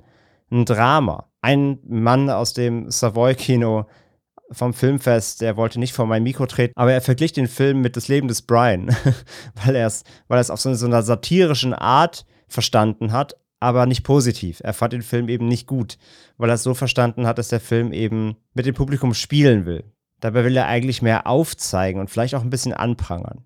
ein 0.49 0.65
Drama. 0.65 1.29
Ein 1.41 1.79
Mann 1.83 2.29
aus 2.29 2.53
dem 2.53 2.89
Savoy-Kino 2.89 3.85
vom 4.51 4.73
Filmfest, 4.73 5.41
der 5.41 5.57
wollte 5.57 5.79
nicht 5.79 5.93
vor 5.93 6.05
mein 6.05 6.23
Mikro 6.23 6.45
treten, 6.45 6.73
aber 6.75 6.93
er 6.93 7.01
verglich 7.01 7.33
den 7.33 7.47
Film 7.47 7.81
mit 7.81 7.95
Das 7.95 8.07
Leben 8.07 8.27
des 8.27 8.43
Brian, 8.43 8.95
weil 9.65 9.75
er 9.75 9.87
es 9.87 10.03
weil 10.27 10.39
auf 10.39 10.61
so, 10.61 10.73
so 10.73 10.85
einer 10.85 11.01
satirischen 11.01 11.73
Art 11.73 12.25
verstanden 12.47 13.11
hat, 13.11 13.35
aber 13.59 13.85
nicht 13.85 14.03
positiv. 14.03 14.61
Er 14.63 14.73
fand 14.73 14.93
den 14.93 15.01
Film 15.01 15.29
eben 15.29 15.47
nicht 15.47 15.67
gut, 15.67 15.97
weil 16.37 16.49
er 16.49 16.55
es 16.55 16.63
so 16.63 16.73
verstanden 16.73 17.25
hat, 17.25 17.37
dass 17.37 17.47
der 17.47 17.59
Film 17.59 17.91
eben 17.91 18.35
mit 18.53 18.65
dem 18.65 18.75
Publikum 18.75 19.13
spielen 19.13 19.65
will. 19.65 19.83
Dabei 20.25 20.43
will 20.43 20.57
er 20.57 20.65
eigentlich 20.65 21.03
mehr 21.03 21.27
aufzeigen 21.27 22.01
und 22.01 22.09
vielleicht 22.09 22.33
auch 22.33 22.41
ein 22.41 22.49
bisschen 22.49 22.73
anprangern. 22.73 23.45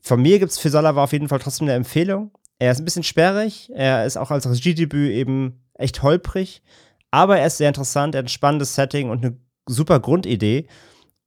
Von 0.00 0.22
mir 0.22 0.38
gibt 0.38 0.52
es 0.52 0.58
für 0.60 0.70
Salava 0.70 1.02
auf 1.02 1.12
jeden 1.12 1.26
Fall 1.26 1.40
trotzdem 1.40 1.66
eine 1.66 1.74
Empfehlung. 1.74 2.30
Er 2.60 2.70
ist 2.70 2.78
ein 2.78 2.84
bisschen 2.84 3.02
sperrig, 3.02 3.72
er 3.74 4.06
ist 4.06 4.16
auch 4.16 4.30
als 4.30 4.48
Regiedebüt 4.48 5.10
eben 5.10 5.64
echt 5.74 6.04
holprig, 6.04 6.62
aber 7.10 7.40
er 7.40 7.48
ist 7.48 7.56
sehr 7.56 7.66
interessant, 7.66 8.14
er 8.14 8.20
hat 8.20 8.26
ein 8.26 8.28
spannendes 8.28 8.76
Setting 8.76 9.10
und 9.10 9.24
eine 9.24 9.36
super 9.66 9.98
Grundidee. 9.98 10.68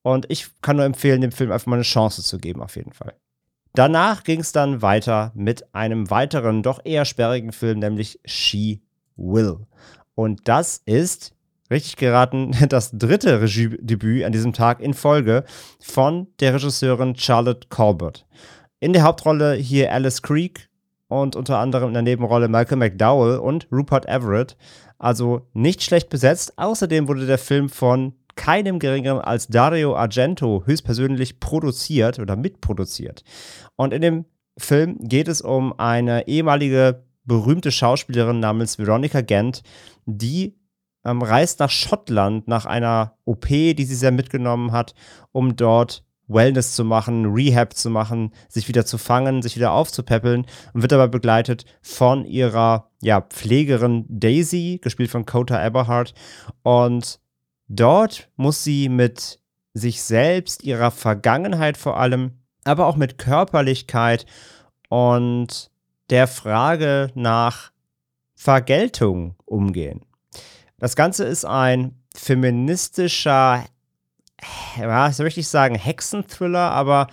Und 0.02 0.28
ich 0.32 0.48
kann 0.62 0.78
nur 0.78 0.86
empfehlen, 0.86 1.20
dem 1.20 1.34
Film 1.34 1.52
einfach 1.52 1.68
mal 1.68 1.76
eine 1.76 1.84
Chance 1.84 2.24
zu 2.24 2.38
geben, 2.38 2.62
auf 2.62 2.78
jeden 2.78 2.94
Fall. 2.94 3.16
Danach 3.74 4.24
ging 4.24 4.40
es 4.40 4.54
dann 4.54 4.82
weiter 4.82 5.34
mit 5.36 5.76
einem 5.76 6.10
weiteren, 6.10 6.64
doch 6.64 6.80
eher 6.86 7.04
sperrigen 7.04 7.52
Film, 7.52 7.80
nämlich 7.80 8.22
She 8.24 8.82
Will. 9.18 9.58
Und 10.14 10.48
das 10.48 10.82
ist, 10.86 11.35
richtig 11.70 11.98
geraten, 11.98 12.56
das 12.70 12.92
dritte 12.92 13.42
Regiedebüt 13.42 14.24
an 14.24 14.32
diesem 14.32 14.54
Tag 14.54 14.82
in 14.82 14.94
Folge 14.94 15.44
von 15.80 16.28
der 16.40 16.54
Regisseurin 16.54 17.16
Charlotte 17.16 17.68
Colbert. 17.70 18.26
In 18.80 18.94
der 18.94 19.04
Hauptrolle 19.04 19.54
hier 19.54 19.92
Alice 19.92 20.22
Creek 20.22 20.70
und 21.08 21.36
unter 21.36 21.60
anderem 21.60 21.90
in 21.90 21.94
der 21.94 22.04
Nebenrolle 22.04 22.48
Michael 22.48 22.78
McDowell 22.78 23.38
und 23.40 23.68
Rupert 23.72 24.08
Everett. 24.08 24.58
Also 24.98 25.48
nicht 25.54 25.84
schlecht 25.84 26.10
besetzt. 26.10 26.58
Außerdem 26.58 27.08
wurde 27.08 27.26
der 27.26 27.38
Film 27.38 27.70
von 27.70 28.14
keinem 28.36 28.80
geringeren 28.80 29.22
als 29.22 29.48
Dario 29.48 29.96
Argento 29.96 30.64
höchstpersönlich 30.66 31.40
produziert 31.40 32.20
oder 32.20 32.36
mitproduziert. 32.36 33.24
Und 33.76 33.94
in 33.94 34.02
dem 34.02 34.26
Film 34.58 34.98
geht 35.00 35.28
es 35.28 35.42
um 35.42 35.78
eine 35.80 36.28
ehemalige 36.28 37.04
berühmte 37.24 37.72
Schauspielerin 37.72 38.40
namens 38.40 38.78
Veronica 38.78 39.22
Gent, 39.22 39.64
die 40.06 40.56
ähm, 41.06 41.22
reist 41.22 41.60
nach 41.60 41.70
Schottland 41.70 42.48
nach 42.48 42.66
einer 42.66 43.18
OP, 43.26 43.48
die 43.48 43.86
sie 43.86 43.96
sehr 43.96 44.12
mitgenommen 44.12 44.72
hat, 44.72 44.96
um 45.32 45.56
dort 45.56 46.04
Wellness 46.28 46.74
zu 46.74 46.84
machen, 46.84 47.34
Rehab 47.34 47.76
zu 47.76 47.90
machen, 47.90 48.34
sich 48.50 48.68
wieder 48.68 48.86
zu 48.86 48.98
fangen, 48.98 49.44
sich 49.44 49.56
wieder 49.56 49.74
aufzupäppeln 49.74 50.48
und 50.74 50.82
wird 50.82 50.92
dabei 50.92 51.08
begleitet 51.08 51.66
von 51.82 52.26
ihrer 52.26 52.90
ja, 53.02 53.22
Pflegerin 53.22 54.06
Daisy, 54.10 54.80
gespielt 54.82 55.12
von 55.12 55.28
Kota 55.28 55.64
Eberhardt. 55.64 56.16
Und 56.64 57.20
Dort 57.68 58.30
muss 58.36 58.64
sie 58.64 58.90
mit 58.90 59.40
sich 59.74 60.04
selbst, 60.04 60.64
ihrer 60.64 60.92
Vergangenheit 60.92 61.78
vor 61.78 61.98
allem, 61.98 62.34
aber 62.64 62.86
auch 62.86 62.96
mit 62.96 63.18
Körperlichkeit 63.18 64.26
und 64.90 65.72
der 66.10 66.28
Frage 66.28 67.12
nach 67.16 67.72
Vergeltung 68.36 69.36
umgehen. 69.46 70.06
Das 70.86 70.96
Ganze 70.96 71.24
ist 71.24 71.46
ein 71.46 71.96
feministischer, 72.16 73.66
ja, 74.80 75.12
so 75.12 75.24
möchte 75.24 75.40
ich 75.40 75.48
sagen, 75.48 75.74
Hexenthriller, 75.74 76.70
aber 76.70 77.08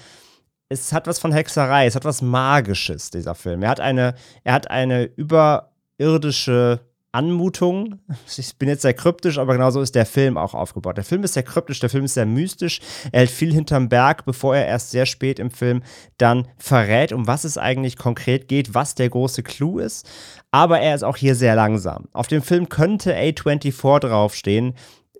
es 0.68 0.92
hat 0.92 1.06
was 1.06 1.18
von 1.18 1.32
Hexerei, 1.32 1.86
es 1.86 1.94
hat 1.94 2.04
was 2.04 2.20
Magisches, 2.20 3.10
dieser 3.10 3.34
Film. 3.34 3.62
Er 3.62 3.70
hat 3.70 3.80
eine, 3.80 4.14
er 4.44 4.52
hat 4.52 4.70
eine 4.70 5.04
überirdische 5.04 6.80
Anmutung. 7.12 7.98
Ich 8.36 8.56
bin 8.56 8.70
jetzt 8.70 8.82
sehr 8.82 8.94
kryptisch, 8.94 9.38
aber 9.38 9.52
genauso 9.52 9.82
ist 9.82 9.94
der 9.94 10.06
Film 10.06 10.38
auch 10.38 10.54
aufgebaut. 10.54 10.96
Der 10.96 11.04
Film 11.04 11.24
ist 11.24 11.34
sehr 11.34 11.42
kryptisch, 11.42 11.78
der 11.78 11.90
Film 11.90 12.04
ist 12.06 12.14
sehr 12.14 12.26
mystisch. 12.26 12.80
Er 13.12 13.20
hält 13.20 13.30
viel 13.30 13.52
hinterm 13.52 13.90
Berg, 13.90 14.24
bevor 14.24 14.56
er 14.56 14.66
erst 14.66 14.90
sehr 14.90 15.04
spät 15.04 15.38
im 15.38 15.50
Film 15.50 15.82
dann 16.16 16.48
verrät, 16.56 17.12
um 17.12 17.26
was 17.26 17.44
es 17.44 17.58
eigentlich 17.58 17.98
konkret 17.98 18.48
geht, 18.48 18.74
was 18.74 18.94
der 18.94 19.10
große 19.10 19.42
Clou 19.42 19.78
ist. 19.78 20.08
Aber 20.52 20.80
er 20.80 20.94
ist 20.94 21.02
auch 21.02 21.16
hier 21.16 21.34
sehr 21.34 21.56
langsam. 21.56 22.08
Auf 22.12 22.28
dem 22.28 22.42
Film 22.42 22.68
könnte 22.68 23.16
A24 23.16 23.98
draufstehen. 24.00 24.74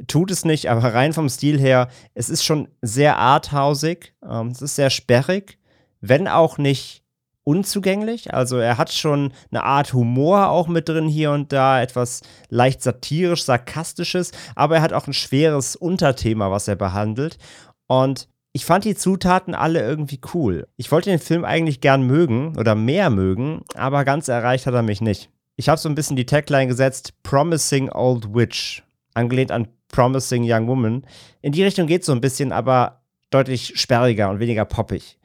Tut 0.07 0.31
es 0.31 0.45
nicht, 0.45 0.71
aber 0.71 0.95
rein 0.95 1.13
vom 1.13 1.29
Stil 1.29 1.59
her, 1.59 1.89
es 2.15 2.29
ist 2.29 2.45
schon 2.45 2.69
sehr 2.83 3.19
arthausig. 3.19 4.15
Ähm, 4.29 4.49
es 4.49 4.63
ist 4.63 4.77
sehr 4.77 4.91
sperrig, 4.91 5.59
wenn 6.01 6.29
auch 6.29 6.59
nicht 6.59 7.03
unzugänglich. 7.45 8.33
Also 8.35 8.59
er 8.59 8.79
hat 8.79 8.93
schon 8.93 9.33
eine 9.51 9.65
Art 9.65 9.95
Humor 9.95 10.49
auch 10.49 10.69
mit 10.69 10.89
drin 10.89 11.09
hier 11.09 11.33
und 11.33 11.53
da, 11.53 11.81
etwas 11.81 12.21
leicht 12.49 12.83
satirisch, 12.83 13.45
sarkastisches, 13.45 14.33
aber 14.55 14.77
er 14.77 14.83
hat 14.83 14.93
auch 14.93 15.07
ein 15.07 15.13
schweres 15.13 15.77
Unterthema, 15.77 16.51
was 16.51 16.69
er 16.69 16.77
behandelt. 16.77 17.39
Und 17.87 18.29
ich 18.53 18.65
fand 18.65 18.85
die 18.85 18.95
Zutaten 18.95 19.55
alle 19.55 19.81
irgendwie 19.81 20.21
cool. 20.35 20.69
Ich 20.77 20.93
wollte 20.93 21.11
den 21.11 21.19
Film 21.19 21.45
eigentlich 21.45 21.81
gern 21.81 22.03
mögen 22.03 22.57
oder 22.59 22.75
mehr 22.75 23.09
mögen, 23.09 23.63
aber 23.75 24.05
ganz 24.05 24.29
erreicht 24.29 24.67
hat 24.67 24.75
er 24.75 24.83
mich 24.83 25.01
nicht. 25.01 25.31
Ich 25.57 25.69
habe 25.69 25.79
so 25.79 25.89
ein 25.89 25.95
bisschen 25.95 26.17
die 26.17 26.27
Tagline 26.27 26.67
gesetzt, 26.67 27.15
Promising 27.23 27.91
Old 27.91 28.35
Witch, 28.35 28.83
angelehnt 29.15 29.51
an 29.51 29.69
Promising 29.89 30.45
Young 30.47 30.67
Woman. 30.67 31.07
In 31.41 31.53
die 31.53 31.63
Richtung 31.63 31.87
geht 31.87 32.05
so 32.05 32.13
ein 32.13 32.21
bisschen, 32.21 32.53
aber 32.53 33.03
deutlich 33.31 33.75
sperriger 33.81 34.31
und 34.31 34.41
weniger 34.41 34.65
poppig. 34.65 35.19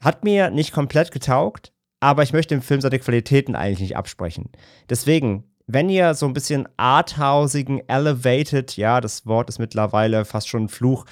Hat 0.00 0.24
mir 0.24 0.50
nicht 0.50 0.72
komplett 0.72 1.10
getaugt, 1.10 1.72
aber 2.00 2.22
ich 2.22 2.32
möchte 2.32 2.54
dem 2.54 2.62
Film 2.62 2.80
seine 2.80 2.98
Qualitäten 2.98 3.54
eigentlich 3.54 3.80
nicht 3.80 3.96
absprechen. 3.96 4.50
Deswegen, 4.88 5.44
wenn 5.66 5.88
ihr 5.88 6.14
so 6.14 6.26
ein 6.26 6.32
bisschen 6.32 6.68
arthausigen, 6.76 7.86
elevated, 7.88 8.76
ja, 8.76 9.00
das 9.00 9.26
Wort 9.26 9.48
ist 9.48 9.58
mittlerweile 9.58 10.24
fast 10.24 10.48
schon 10.48 10.64
ein 10.64 10.68
Fluch, 10.68 11.04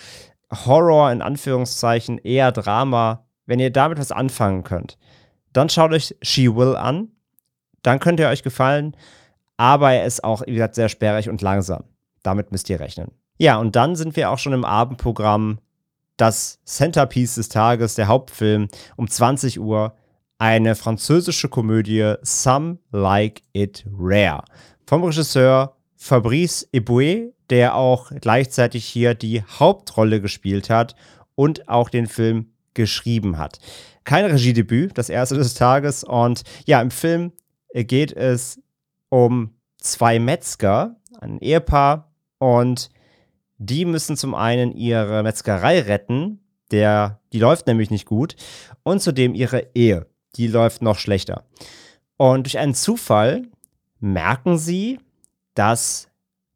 Horror 0.52 1.12
in 1.12 1.22
Anführungszeichen, 1.22 2.18
eher 2.18 2.52
Drama, 2.52 3.24
wenn 3.46 3.60
ihr 3.60 3.70
damit 3.70 3.98
was 3.98 4.12
anfangen 4.12 4.64
könnt, 4.64 4.98
dann 5.52 5.68
schaut 5.68 5.92
euch 5.92 6.14
She 6.22 6.54
Will 6.54 6.76
an. 6.76 7.08
Dann 7.82 7.98
könnt 7.98 8.20
ihr 8.20 8.28
euch 8.28 8.42
gefallen, 8.42 8.94
aber 9.56 9.92
er 9.92 10.04
ist 10.04 10.22
auch, 10.22 10.42
wie 10.46 10.52
gesagt, 10.52 10.74
sehr 10.74 10.88
sperrig 10.88 11.28
und 11.28 11.40
langsam. 11.40 11.84
Damit 12.22 12.52
müsst 12.52 12.68
ihr 12.68 12.78
rechnen. 12.78 13.12
Ja, 13.38 13.58
und 13.58 13.74
dann 13.74 13.96
sind 13.96 14.16
wir 14.16 14.30
auch 14.30 14.38
schon 14.38 14.52
im 14.52 14.66
Abendprogramm 14.66 15.60
das 16.18 16.60
Centerpiece 16.64 17.36
des 17.36 17.48
Tages, 17.48 17.94
der 17.94 18.08
Hauptfilm, 18.08 18.68
um 18.96 19.08
20 19.08 19.58
Uhr 19.58 19.94
eine 20.36 20.74
französische 20.74 21.48
Komödie 21.48 22.14
Some 22.22 22.78
Like 22.92 23.42
It 23.52 23.84
Rare 23.98 24.44
vom 24.86 25.04
Regisseur 25.04 25.76
Fabrice 25.96 26.66
Eboué, 26.72 27.32
der 27.50 27.74
auch 27.74 28.10
gleichzeitig 28.20 28.86
hier 28.86 29.14
die 29.14 29.42
Hauptrolle 29.42 30.20
gespielt 30.20 30.70
hat 30.70 30.94
und 31.34 31.68
auch 31.68 31.90
den 31.90 32.06
Film 32.06 32.52
geschrieben 32.74 33.38
hat. 33.38 33.58
Kein 34.04 34.24
Regiedebüt, 34.24 34.96
das 34.96 35.08
erste 35.08 35.34
des 35.36 35.54
Tages. 35.54 36.04
Und 36.04 36.42
ja, 36.66 36.80
im 36.80 36.90
Film 36.90 37.32
geht 37.74 38.12
es 38.12 38.60
um 39.08 39.54
zwei 39.78 40.18
Metzger, 40.18 40.96
ein 41.20 41.38
Ehepaar, 41.40 42.12
und 42.38 42.90
die 43.58 43.84
müssen 43.84 44.16
zum 44.16 44.34
einen 44.34 44.72
ihre 44.72 45.22
Metzgerei 45.22 45.80
retten, 45.80 46.40
der, 46.70 47.20
die 47.32 47.38
läuft 47.38 47.66
nämlich 47.66 47.90
nicht 47.90 48.06
gut, 48.06 48.36
und 48.82 49.02
zudem 49.02 49.34
ihre 49.34 49.66
Ehe, 49.74 50.06
die 50.36 50.46
läuft 50.46 50.80
noch 50.80 50.98
schlechter. 50.98 51.44
Und 52.16 52.46
durch 52.46 52.58
einen 52.58 52.74
Zufall 52.74 53.42
merken 53.98 54.56
sie, 54.56 54.98
dass 55.54 56.09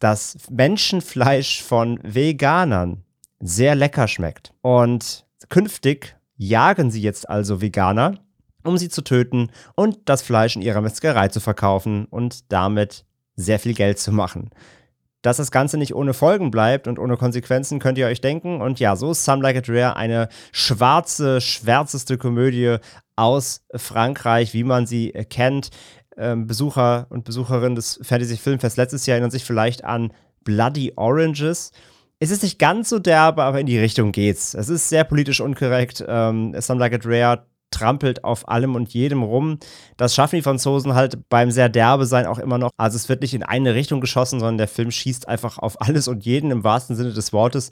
das 0.05 0.37
Menschenfleisch 0.51 1.63
von 1.63 1.99
Veganern 2.03 3.05
sehr 3.41 3.75
lecker 3.75 4.07
schmeckt. 4.07 4.53
Und 4.61 5.25
künftig 5.49 6.15
jagen 6.37 6.91
sie 6.91 7.01
jetzt 7.01 7.27
also 7.27 7.63
Veganer, 7.63 8.19
um 8.65 8.77
sie 8.77 8.91
zu 8.91 9.01
töten 9.01 9.51
und 9.77 10.01
das 10.05 10.21
Fleisch 10.21 10.57
in 10.57 10.63
ihrer 10.63 10.83
Metzgerei 10.83 11.29
zu 11.29 11.41
verkaufen 11.41 12.05
und 12.05 12.53
damit 12.53 13.07
sehr 13.35 13.59
viel 13.59 13.73
Geld 13.73 13.99
zu 13.99 14.13
machen. 14.13 14.51
Dass 15.23 15.39
das 15.39 15.51
Ganze 15.51 15.79
nicht 15.79 15.95
ohne 15.95 16.13
Folgen 16.13 16.51
bleibt 16.51 16.87
und 16.87 16.99
ohne 16.99 17.17
Konsequenzen, 17.17 17.79
könnt 17.79 17.97
ihr 17.97 18.07
euch 18.07 18.21
denken. 18.21 18.61
Und 18.61 18.81
ja, 18.81 18.97
so 18.97 19.13
ist 19.13 19.25
Some 19.25 19.43
Like 19.43 19.57
It 19.57 19.71
Rare 19.71 19.97
eine 19.97 20.29
schwarze, 20.53 21.41
schwärzeste 21.41 22.19
Komödie 22.19 22.77
aus 23.17 23.65
Frankreich, 23.75 24.53
wie 24.53 24.65
man 24.65 24.87
sie 24.87 25.13
kennt. 25.31 25.71
Ähm, 26.17 26.47
Besucher 26.47 27.07
und 27.11 27.25
Besucherinnen 27.25 27.75
des 27.75 27.99
Fantasy 28.03 28.37
Filmfest 28.37 28.77
letztes 28.77 29.07
Jahr 29.07 29.17
erinnern 29.17 29.31
sich 29.31 29.45
vielleicht 29.45 29.85
an 29.85 30.13
Bloody 30.45 30.93
Oranges. 30.97 31.73
Es 32.21 32.31
ist 32.31 32.43
nicht 32.43 32.59
ganz 32.59 32.89
so 32.89 32.99
derbe, 32.99 33.43
aber 33.43 33.61
in 33.61 33.67
die 33.67 33.79
Richtung 33.79 34.13
geht's. 34.13 34.55
Es 34.55 34.69
ist 34.69 34.89
sehr 34.89 35.05
politisch 35.05 35.41
unkorrekt. 35.41 36.05
Ähm, 36.07 36.55
Some 36.61 36.79
Like 36.79 36.93
It 36.93 37.07
Rare 37.07 37.47
trampelt 37.75 38.25
auf 38.25 38.49
allem 38.49 38.77
und 38.77 38.95
jedem 38.95 39.23
rum. 39.23 39.59
Das 39.97 40.15
schaffen 40.15 40.37
die 40.37 40.43
Franzosen 40.43 40.95
halt 40.95 41.29
beim 41.29 41.51
sehr 41.51 41.69
derbe 41.69 42.07
sein 42.07 42.27
auch 42.27 42.39
immer 42.39 42.59
noch. 42.59 42.71
Also 42.77 42.97
es 42.97 43.09
wird 43.09 43.21
nicht 43.21 43.35
in 43.35 43.43
eine 43.43 43.75
Richtung 43.75 44.01
geschossen, 44.01 44.39
sondern 44.39 44.59
der 44.59 44.69
Film 44.69 44.91
schießt 44.91 45.29
einfach 45.29 45.59
auf 45.59 45.81
alles 45.81 46.09
und 46.09 46.25
jeden 46.25 46.51
im 46.51 46.65
wahrsten 46.65 46.97
Sinne 46.97 47.13
des 47.13 47.33
Wortes. 47.33 47.71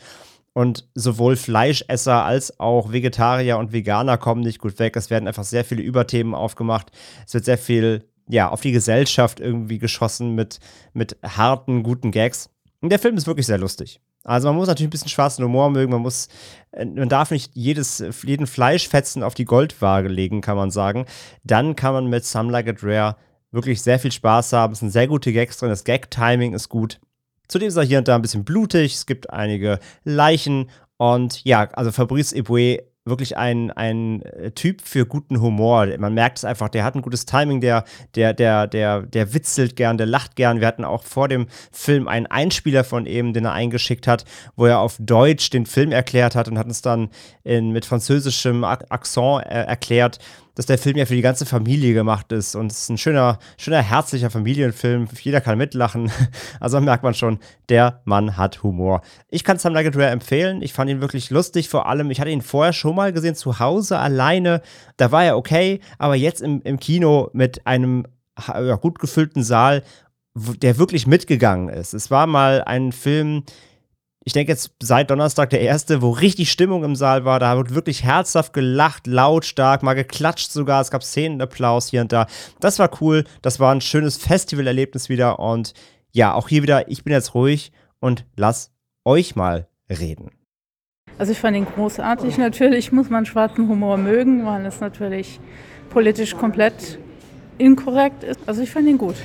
Und 0.55 0.87
sowohl 0.95 1.37
Fleischesser 1.37 2.25
als 2.25 2.61
auch 2.61 2.93
Vegetarier 2.93 3.57
und 3.57 3.73
Veganer 3.73 4.19
kommen 4.19 4.43
nicht 4.43 4.59
gut 4.59 4.79
weg. 4.79 4.97
Es 4.97 5.09
werden 5.09 5.27
einfach 5.27 5.45
sehr 5.45 5.65
viele 5.65 5.83
Überthemen 5.83 6.35
aufgemacht. 6.35 6.91
Es 7.27 7.33
wird 7.33 7.47
sehr 7.47 7.57
viel, 7.57 8.05
ja, 8.29 8.49
auf 8.49 8.61
die 8.61 8.73
Gesellschaft 8.73 9.41
irgendwie 9.41 9.79
geschossen 9.79 10.35
mit, 10.35 10.61
mit 10.93 11.17
harten, 11.23 11.83
guten 11.83 12.11
Gags. 12.11 12.51
Und 12.81 12.91
der 12.91 12.99
Film 12.99 13.17
ist 13.17 13.27
wirklich 13.27 13.47
sehr 13.47 13.59
lustig. 13.59 14.01
Also 14.25 14.49
man 14.49 14.57
muss 14.57 14.69
natürlich 14.69 14.89
ein 14.89 14.91
bisschen 14.91 15.09
schwarzen 15.09 15.45
Humor 15.45 15.71
mögen, 15.71 15.91
man 15.91 16.03
muss, 16.03 16.29
äh, 16.73 16.85
man 16.85 17.09
darf 17.09 17.31
nicht 17.31 17.53
jedes, 17.55 18.05
jeden 18.25 18.47
Fleischfetzen 18.47 19.23
auf 19.23 19.35
die 19.35 19.45
Goldwaage 19.45 20.09
legen, 20.09 20.41
kann 20.41 20.57
man 20.57 20.71
sagen. 20.71 21.07
Dann 21.43 21.75
kann 21.75 21.95
man 21.95 22.07
mit 22.07 22.25
Some 22.25 22.53
Like 22.53 22.69
It 22.69 22.83
Rare 22.83 23.17
wirklich 23.51 23.83
sehr 23.83 23.99
viel 23.99 24.13
Spaß 24.13 24.53
haben. 24.53 24.73
Es 24.73 24.79
sind 24.79 24.91
sehr 24.91 25.09
gute 25.09 25.33
Gags 25.33 25.59
drin, 25.59 25.71
das 25.71 25.85
Gag-Timing 25.85 26.55
ist 26.55 26.69
gut. 26.69 27.01
Zudem 27.49 27.69
ist 27.69 27.77
er 27.77 27.83
hier 27.83 27.99
und 27.99 28.09
da 28.09 28.15
ein 28.15 28.23
bisschen 28.23 28.45
blutig, 28.45 28.95
es 28.95 29.07
gibt 29.07 29.31
einige 29.31 29.79
Leichen 30.05 30.71
und 30.97 31.45
ja, 31.45 31.69
also 31.73 31.91
Fabrice 31.91 32.33
Eboué 32.33 32.83
wirklich 33.05 33.37
ein, 33.37 33.71
ein 33.73 34.23
äh, 34.23 34.53
Typ 34.53 34.81
für 34.83 35.07
guten 35.07 35.41
Humor. 35.41 35.87
Man 35.99 36.15
merkt 36.15 36.39
es 36.39 36.45
einfach, 36.45 36.69
der 36.69 36.85
hat 36.85 36.95
ein 36.95 37.03
gutes 37.03 37.27
Timing, 37.27 37.61
der, 37.61 37.85
der, 38.15 38.33
der, 38.33 38.67
der, 38.67 39.03
der 39.03 39.35
witzelt 39.35 39.75
gern, 39.75 39.99
der 39.99 40.07
lacht 40.07 40.37
gern. 40.37 40.61
Wir 40.61 40.69
hatten 40.69 40.85
auch 40.85 41.03
vor 41.03 41.29
dem 41.29 41.47
Film 41.73 42.07
einen 42.07 42.27
Einspieler 42.27 42.85
von 42.85 43.07
ihm, 43.07 43.33
den 43.33 43.45
er 43.45 43.53
eingeschickt 43.53 44.07
hat, 44.07 44.25
wo 44.55 44.67
er 44.67 44.79
auf 44.79 44.97
Deutsch 45.01 45.51
den 45.51 45.67
Film 45.67 45.91
erklärt 45.91 46.37
hat 46.37 46.49
und 46.49 46.59
hat 46.59 46.67
uns 46.67 46.83
dann 46.83 47.11
in, 47.43 47.73
mit 47.73 47.85
französischem 47.87 48.65
Akzent 48.65 49.47
äh, 49.47 49.65
erklärt 49.65 50.19
dass 50.55 50.67
der 50.67 50.79
Film 50.79 50.97
ja 50.97 51.07
für 51.07 51.15
die 51.15 51.23
ganze 51.23 51.47
Familie 51.47 51.95
gemacht 51.95 52.31
ist 52.33 52.55
und 52.55 52.71
es 52.71 52.83
ist 52.83 52.91
ein 52.91 52.99
schöner, 52.99 53.39
schöner, 53.57 53.83
herzlicher 53.83 54.31
Familienfilm. 54.31 55.09
Jeder 55.21 55.41
kann 55.41 55.59
mitlachen. 55.59 56.11
Also 56.61 56.81
merkt 56.81 57.03
man 57.03 57.15
schon, 57.15 57.39
der 57.69 58.03
Mann 58.05 58.37
hat 58.37 58.63
Humor. 58.63 59.03
Ich 59.29 59.43
kann 59.43 59.59
Sam 59.59 59.75
Like 59.75 59.95
Rare 59.97 60.11
empfehlen. 60.11 60.63
Ich 60.63 60.73
fand 60.73 60.91
ihn 60.91 61.01
wirklich 61.01 61.31
lustig. 61.31 61.69
Vor 61.69 61.87
allem, 61.87 62.11
ich 62.11 62.21
hatte 62.21 62.31
ihn 62.31 62.43
vorher 62.43 62.73
schon 62.73 62.95
mal 62.95 63.13
gesehen, 63.13 63.35
zu 63.35 63.59
Hause 63.59 63.99
alleine. 63.99 64.63
Da 64.97 65.11
war 65.11 65.25
er 65.25 65.37
okay, 65.37 65.81
aber 65.99 66.15
jetzt 66.15 66.41
im, 66.41 66.61
im 66.63 66.79
Kino 66.79 67.31
mit 67.33 67.67
einem 67.67 68.07
ja, 68.47 68.77
gut 68.77 68.99
gefüllten 68.99 69.43
Saal, 69.43 69.83
der 70.35 70.79
wirklich 70.79 71.07
mitgegangen 71.07 71.69
ist. 71.69 71.95
Es 71.95 72.11
war 72.11 72.27
mal 72.27 72.63
ein 72.63 72.93
Film, 72.93 73.45
ich 74.25 74.33
denke 74.33 74.53
jetzt 74.53 74.73
seit 74.81 75.11
Donnerstag 75.11 75.51
der 75.51 75.61
erste, 75.61 76.01
wo 76.01 76.11
richtig 76.11 76.51
Stimmung 76.51 76.85
im 76.85 76.95
Saal 76.95 77.25
war. 77.25 77.41
Da 77.41 77.57
wird 77.57 77.75
wirklich 77.75 78.05
herzhaft 78.05 78.53
gelacht, 78.53 79.07
lautstark, 79.07 79.83
mal 79.83 79.95
geklatscht 79.95 80.51
sogar. 80.51 80.81
Es 80.81 80.91
gab 80.91 81.03
Szenenapplaus 81.03 81.89
hier 81.89 82.03
und 82.03 82.13
da. 82.13 82.27
Das 82.61 82.79
war 82.79 82.91
cool. 83.01 83.25
Das 83.43 83.59
war 83.59 83.75
ein 83.75 83.81
schönes 83.81 84.17
Festivalerlebnis 84.17 85.09
wieder. 85.09 85.41
Und 85.41 85.75
ja, 86.13 86.35
auch 86.35 86.49
hier 86.49 86.63
wieder, 86.63 86.89
ich 86.89 87.03
bin 87.03 87.13
jetzt 87.13 87.35
ruhig 87.35 87.73
und 88.01 88.25
lass 88.37 88.73
euch 89.05 89.35
mal 89.35 89.67
reden. 89.89 90.31
Also 91.19 91.33
ich 91.33 91.39
fand 91.39 91.57
ihn 91.57 91.67
großartig. 91.67 92.39
Natürlich 92.39 92.93
muss 92.93 93.11
man 93.11 93.27
schwarzen 93.27 93.69
Humor 93.69 93.97
mögen, 93.97 94.47
weil 94.47 94.65
es 94.67 94.81
natürlich 94.81 95.41
politisch 95.91 96.37
komplett 96.37 96.99
inkorrekt 97.59 98.23
ist. 98.25 98.41
Also 98.47 98.63
ich 98.63 98.71
fand 98.71 98.89
ihn 98.89 98.99
gut. 98.99 99.17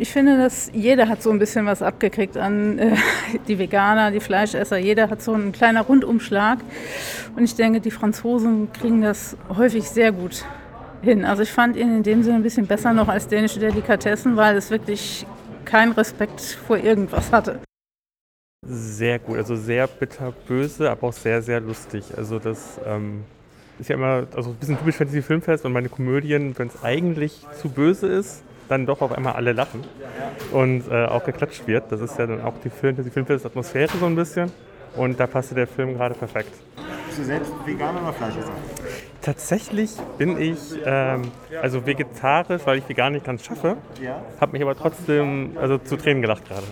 Ich 0.00 0.12
finde, 0.12 0.38
dass 0.38 0.70
jeder 0.72 1.10
hat 1.10 1.22
so 1.22 1.30
ein 1.30 1.38
bisschen 1.38 1.66
was 1.66 1.82
abgekriegt 1.82 2.38
an 2.38 2.78
äh, 2.78 2.96
die 3.48 3.58
Veganer, 3.58 4.10
die 4.10 4.20
Fleischesser. 4.20 4.78
Jeder 4.78 5.10
hat 5.10 5.20
so 5.20 5.34
einen 5.34 5.52
kleinen 5.52 5.76
Rundumschlag. 5.76 6.60
Und 7.36 7.44
ich 7.44 7.54
denke, 7.54 7.82
die 7.82 7.90
Franzosen 7.90 8.72
kriegen 8.72 9.02
das 9.02 9.36
häufig 9.54 9.90
sehr 9.90 10.10
gut 10.10 10.46
hin. 11.02 11.26
Also 11.26 11.42
ich 11.42 11.52
fand 11.52 11.76
ihn 11.76 11.98
in 11.98 12.02
dem 12.02 12.22
Sinne 12.22 12.36
ein 12.36 12.42
bisschen 12.42 12.66
besser 12.66 12.94
noch 12.94 13.08
als 13.08 13.28
dänische 13.28 13.60
Delikatessen, 13.60 14.38
weil 14.38 14.56
es 14.56 14.70
wirklich 14.70 15.26
keinen 15.66 15.92
Respekt 15.92 16.40
vor 16.40 16.78
irgendwas 16.78 17.30
hatte. 17.30 17.60
Sehr 18.66 19.18
gut, 19.18 19.36
also 19.36 19.54
sehr 19.54 19.86
bitterböse, 19.86 20.90
aber 20.90 21.08
auch 21.08 21.12
sehr, 21.12 21.42
sehr 21.42 21.60
lustig. 21.60 22.04
Also 22.16 22.38
das 22.38 22.80
ähm, 22.86 23.24
ist 23.78 23.90
ja 23.90 23.96
immer 23.96 24.26
also 24.34 24.48
ein 24.48 24.56
bisschen 24.56 24.78
typisch 24.78 24.96
Fantasy-Filmfest 24.96 25.66
und 25.66 25.74
meine 25.74 25.90
Komödien, 25.90 26.58
wenn 26.58 26.68
es 26.68 26.82
eigentlich 26.82 27.46
zu 27.60 27.68
böse 27.68 28.06
ist, 28.06 28.44
dann 28.70 28.86
doch 28.86 29.00
auf 29.00 29.12
einmal 29.12 29.34
alle 29.34 29.52
lachen 29.52 29.82
und 30.52 30.90
äh, 30.90 31.06
auch 31.06 31.24
geklatscht 31.24 31.66
wird. 31.66 31.90
Das 31.90 32.00
ist 32.00 32.18
ja 32.18 32.26
dann 32.26 32.42
auch 32.42 32.54
die, 32.64 32.70
Film, 32.70 32.96
die 32.96 33.10
Filmfest-Atmosphäre 33.10 33.96
so 33.98 34.06
ein 34.06 34.14
bisschen. 34.14 34.50
Und 34.96 35.20
da 35.20 35.26
passte 35.26 35.54
der 35.54 35.66
Film 35.66 35.96
gerade 35.96 36.14
perfekt. 36.14 36.52
Bist 37.06 37.18
du 37.18 37.24
selbst 37.24 37.52
Veganer 37.64 38.02
oder 38.02 38.12
Fleischesser? 38.12 38.52
Tatsächlich 39.22 39.92
bin 40.18 40.40
ich 40.40 40.58
ähm, 40.84 41.30
also 41.60 41.86
vegetarisch, 41.86 42.62
weil 42.64 42.78
ich 42.78 42.88
vegan 42.88 43.12
nicht 43.12 43.24
ganz 43.24 43.44
schaffe. 43.44 43.76
Ja. 44.00 44.22
Habe 44.40 44.52
mich 44.52 44.62
aber 44.62 44.76
trotzdem 44.76 45.56
also 45.60 45.78
zu 45.78 45.96
Tränen 45.96 46.22
gelacht 46.22 46.48
gerade. 46.48 46.64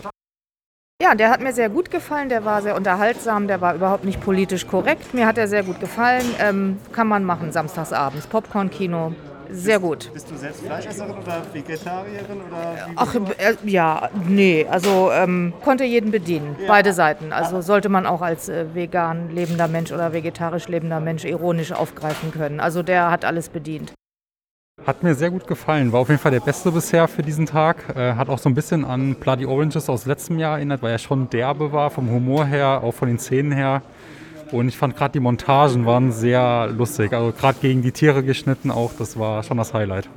Ja, 1.00 1.14
der 1.14 1.30
hat 1.30 1.40
mir 1.40 1.52
sehr 1.52 1.68
gut 1.68 1.92
gefallen. 1.92 2.28
Der 2.28 2.44
war 2.44 2.60
sehr 2.60 2.74
unterhaltsam. 2.74 3.46
Der 3.46 3.60
war 3.60 3.74
überhaupt 3.74 4.04
nicht 4.04 4.20
politisch 4.20 4.66
korrekt. 4.66 5.14
Mir 5.14 5.26
hat 5.26 5.38
er 5.38 5.46
sehr 5.46 5.62
gut 5.62 5.78
gefallen. 5.78 6.24
Ähm, 6.40 6.78
kann 6.90 7.06
man 7.06 7.24
machen 7.24 7.52
samstagsabends. 7.52 8.26
Popcorn-Kino. 8.26 9.12
Sehr 9.50 9.78
gut. 9.80 10.10
Bist 10.12 10.30
du 10.30 10.36
selbst 10.36 10.64
Fleischesserin 10.64 11.16
oder 11.16 11.42
Vegetarierin? 11.52 12.40
Oder 12.48 12.88
Ach, 12.96 13.14
äh, 13.14 13.54
ja, 13.64 14.10
nee, 14.26 14.66
also 14.70 15.10
ähm, 15.12 15.52
konnte 15.64 15.84
jeden 15.84 16.10
bedienen, 16.10 16.56
ja. 16.60 16.66
beide 16.68 16.92
Seiten. 16.92 17.32
Also 17.32 17.60
sollte 17.60 17.88
man 17.88 18.06
auch 18.06 18.22
als 18.22 18.48
äh, 18.48 18.66
vegan 18.74 19.34
lebender 19.34 19.68
Mensch 19.68 19.92
oder 19.92 20.12
vegetarisch 20.12 20.68
lebender 20.68 21.00
Mensch 21.00 21.24
ironisch 21.24 21.72
aufgreifen 21.72 22.32
können. 22.32 22.60
Also 22.60 22.82
der 22.82 23.10
hat 23.10 23.24
alles 23.24 23.48
bedient. 23.48 23.92
Hat 24.86 25.02
mir 25.02 25.14
sehr 25.14 25.30
gut 25.30 25.46
gefallen. 25.46 25.92
War 25.92 26.00
auf 26.00 26.08
jeden 26.08 26.20
Fall 26.20 26.30
der 26.30 26.40
beste 26.40 26.70
bisher 26.70 27.08
für 27.08 27.22
diesen 27.22 27.46
Tag. 27.46 27.96
Äh, 27.96 28.14
hat 28.14 28.28
auch 28.28 28.38
so 28.38 28.48
ein 28.48 28.54
bisschen 28.54 28.84
an 28.84 29.16
Bloody 29.16 29.44
Oranges 29.44 29.88
aus 29.88 30.06
letztem 30.06 30.38
Jahr 30.38 30.56
erinnert, 30.56 30.82
weil 30.82 30.92
er 30.92 30.98
schon 30.98 31.28
derbe 31.30 31.72
war, 31.72 31.90
vom 31.90 32.10
Humor 32.10 32.44
her, 32.46 32.82
auch 32.82 32.94
von 32.94 33.08
den 33.08 33.18
Szenen 33.18 33.52
her. 33.52 33.82
Und 34.52 34.68
ich 34.68 34.76
fand 34.76 34.96
gerade 34.96 35.12
die 35.12 35.20
Montagen 35.20 35.84
waren 35.84 36.10
sehr 36.10 36.68
lustig. 36.68 37.12
Also 37.12 37.32
gerade 37.32 37.58
gegen 37.60 37.82
die 37.82 37.92
Tiere 37.92 38.22
geschnitten 38.22 38.70
auch, 38.70 38.92
das 38.98 39.18
war 39.18 39.42
schon 39.42 39.58
das 39.58 39.74
Highlight. 39.74 40.08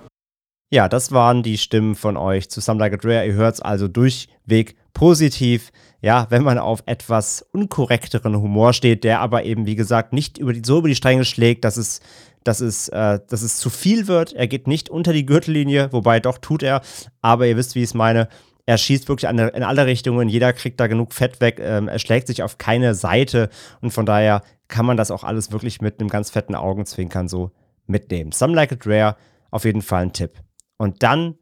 Ja, 0.74 0.88
das 0.88 1.12
waren 1.12 1.44
die 1.44 1.58
Stimmen 1.58 1.96
von 1.96 2.16
euch 2.16 2.50
zu 2.50 2.62
Some 2.62 2.80
Like 2.80 2.94
It 2.94 3.04
Rare. 3.04 3.28
Ihr 3.28 3.34
hört 3.34 3.56
es 3.56 3.62
also 3.62 3.90
durchweg 3.90 4.78
positiv. 4.94 5.72
Ja, 6.02 6.28
wenn 6.30 6.44
man 6.44 6.58
auf 6.58 6.84
etwas 6.86 7.46
unkorrekteren 7.52 8.42
Humor 8.42 8.72
steht, 8.72 9.04
der 9.04 9.20
aber 9.20 9.44
eben, 9.44 9.66
wie 9.66 9.76
gesagt, 9.76 10.14
nicht 10.14 10.38
über 10.38 10.54
die, 10.54 10.62
so 10.66 10.80
über 10.80 10.88
die 10.88 10.96
Stränge 10.96 11.26
schlägt, 11.26 11.66
dass 11.66 11.76
es, 11.76 12.00
dass, 12.46 12.62
es, 12.62 12.88
äh, 12.88 13.20
dass 13.28 13.42
es 13.42 13.58
zu 13.58 13.70
viel 13.70 14.08
wird. 14.08 14.32
Er 14.32 14.48
geht 14.48 14.66
nicht 14.66 14.90
unter 14.90 15.12
die 15.12 15.26
Gürtellinie, 15.26 15.90
wobei 15.92 16.22
doch 16.22 16.38
tut 16.38 16.64
er. 16.64 16.82
Aber 17.22 17.48
ihr 17.48 17.58
wisst, 17.58 17.76
wie 17.76 17.80
ich 17.80 17.90
es 17.90 17.94
meine 17.94 18.30
er 18.72 18.78
schießt 18.78 19.10
wirklich 19.10 19.28
an, 19.28 19.38
in 19.38 19.64
alle 19.64 19.86
Richtungen, 19.86 20.30
jeder 20.30 20.54
kriegt 20.54 20.80
da 20.80 20.88
genug 20.88 21.12
Fett 21.12 21.42
weg, 21.42 21.60
ähm, 21.60 21.90
er 21.90 22.00
schlägt 22.00 22.28
sich 22.28 22.42
auf 22.42 22.58
keine 22.58 22.96
Seite 22.96 23.50
und 23.82 23.92
von 23.92 24.06
daher 24.06 24.44
kann 24.70 24.86
man 24.86 24.96
das 24.96 25.12
auch 25.12 25.26
alles 25.26 25.52
wirklich 25.52 25.82
mit 25.82 26.00
einem 26.00 26.08
ganz 26.08 26.30
fetten 26.30 26.56
Augenzwinkern 26.56 27.28
so 27.28 27.52
mitnehmen. 27.86 28.32
Some 28.32 28.56
Like 28.56 28.72
It 28.72 28.88
Rare, 28.88 29.18
auf 29.50 29.66
jeden 29.66 29.82
Fall 29.82 30.04
ein 30.04 30.14
Tipp. 30.14 30.40
Und 30.78 31.04
dann 31.04 31.36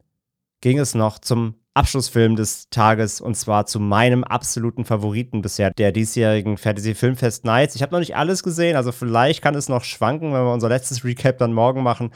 ging 0.60 0.80
es 0.80 0.96
noch 0.96 1.20
zum 1.20 1.54
Abschlussfilm 1.72 2.34
des 2.34 2.68
Tages 2.70 3.20
und 3.20 3.36
zwar 3.36 3.64
zu 3.64 3.78
meinem 3.78 4.24
absoluten 4.24 4.84
Favoriten 4.84 5.40
bisher 5.40 5.70
der 5.70 5.92
diesjährigen 5.92 6.56
Fantasy 6.56 6.96
Filmfest 6.96 7.44
Nights. 7.44 7.76
Ich 7.76 7.82
habe 7.82 7.92
noch 7.92 8.00
nicht 8.00 8.16
alles 8.16 8.42
gesehen, 8.42 8.74
also 8.74 8.90
vielleicht 8.90 9.40
kann 9.40 9.54
es 9.54 9.68
noch 9.68 9.84
schwanken, 9.84 10.32
wenn 10.32 10.42
wir 10.42 10.52
unser 10.52 10.68
letztes 10.68 11.04
Recap 11.04 11.38
dann 11.38 11.52
morgen 11.52 11.84
machen. 11.84 12.10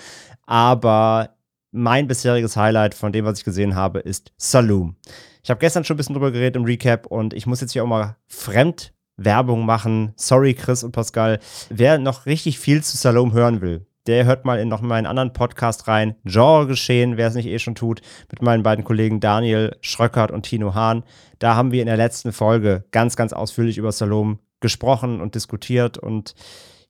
Aber 0.44 1.36
mein 1.74 2.06
bisheriges 2.06 2.56
Highlight 2.56 2.94
von 2.94 3.12
dem, 3.12 3.24
was 3.24 3.38
ich 3.38 3.44
gesehen 3.44 3.74
habe, 3.74 3.98
ist 3.98 4.32
Saloon. 4.36 4.96
Ich 5.42 5.50
habe 5.50 5.58
gestern 5.58 5.84
schon 5.84 5.94
ein 5.94 5.98
bisschen 5.98 6.14
drüber 6.14 6.30
geredet 6.30 6.56
im 6.56 6.64
Recap 6.64 7.06
und 7.06 7.34
ich 7.34 7.46
muss 7.46 7.60
jetzt 7.60 7.72
hier 7.72 7.82
auch 7.82 7.88
mal 7.88 8.16
Fremdwerbung 8.28 9.66
machen. 9.66 10.12
Sorry, 10.16 10.54
Chris 10.54 10.84
und 10.84 10.92
Pascal. 10.92 11.40
Wer 11.70 11.98
noch 11.98 12.26
richtig 12.26 12.60
viel 12.60 12.82
zu 12.82 12.96
Salom 12.96 13.32
hören 13.32 13.60
will, 13.60 13.86
der 14.06 14.24
hört 14.24 14.44
mal 14.44 14.60
in 14.60 14.68
noch 14.68 14.82
meinen 14.82 15.06
anderen 15.06 15.32
Podcast 15.32 15.88
rein. 15.88 16.14
Genre 16.24 16.68
geschehen, 16.68 17.16
wer 17.16 17.28
es 17.28 17.34
nicht 17.34 17.48
eh 17.48 17.58
schon 17.58 17.74
tut, 17.74 18.02
mit 18.30 18.40
meinen 18.40 18.62
beiden 18.62 18.84
Kollegen 18.84 19.18
Daniel 19.18 19.76
Schröckert 19.80 20.30
und 20.30 20.44
Tino 20.44 20.74
Hahn. 20.74 21.02
Da 21.40 21.56
haben 21.56 21.72
wir 21.72 21.80
in 21.80 21.88
der 21.88 21.96
letzten 21.96 22.32
Folge 22.32 22.84
ganz, 22.92 23.16
ganz 23.16 23.32
ausführlich 23.32 23.78
über 23.78 23.90
Salom 23.90 24.38
gesprochen 24.60 25.20
und 25.20 25.34
diskutiert 25.34 25.98
und 25.98 26.34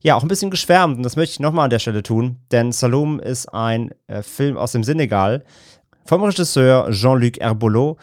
ja, 0.05 0.13
auch 0.15 0.21
ein 0.21 0.27
bisschen 0.27 0.51
geschwärmt. 0.51 0.97
Und 0.97 1.03
das 1.03 1.15
möchte 1.15 1.33
ich 1.33 1.39
nochmal 1.39 1.63
an 1.63 1.71
der 1.71 1.79
Stelle 1.79 2.03
tun, 2.03 2.37
denn 2.51 2.71
Saloum 2.71 3.19
ist 3.19 3.47
ein 3.47 3.89
äh, 4.05 4.21
Film 4.21 4.55
aus 4.55 4.71
dem 4.71 4.83
Senegal 4.83 5.43
vom 6.05 6.23
Regisseur 6.23 6.91
Jean-Luc 6.91 7.39
Herbolot. 7.39 7.97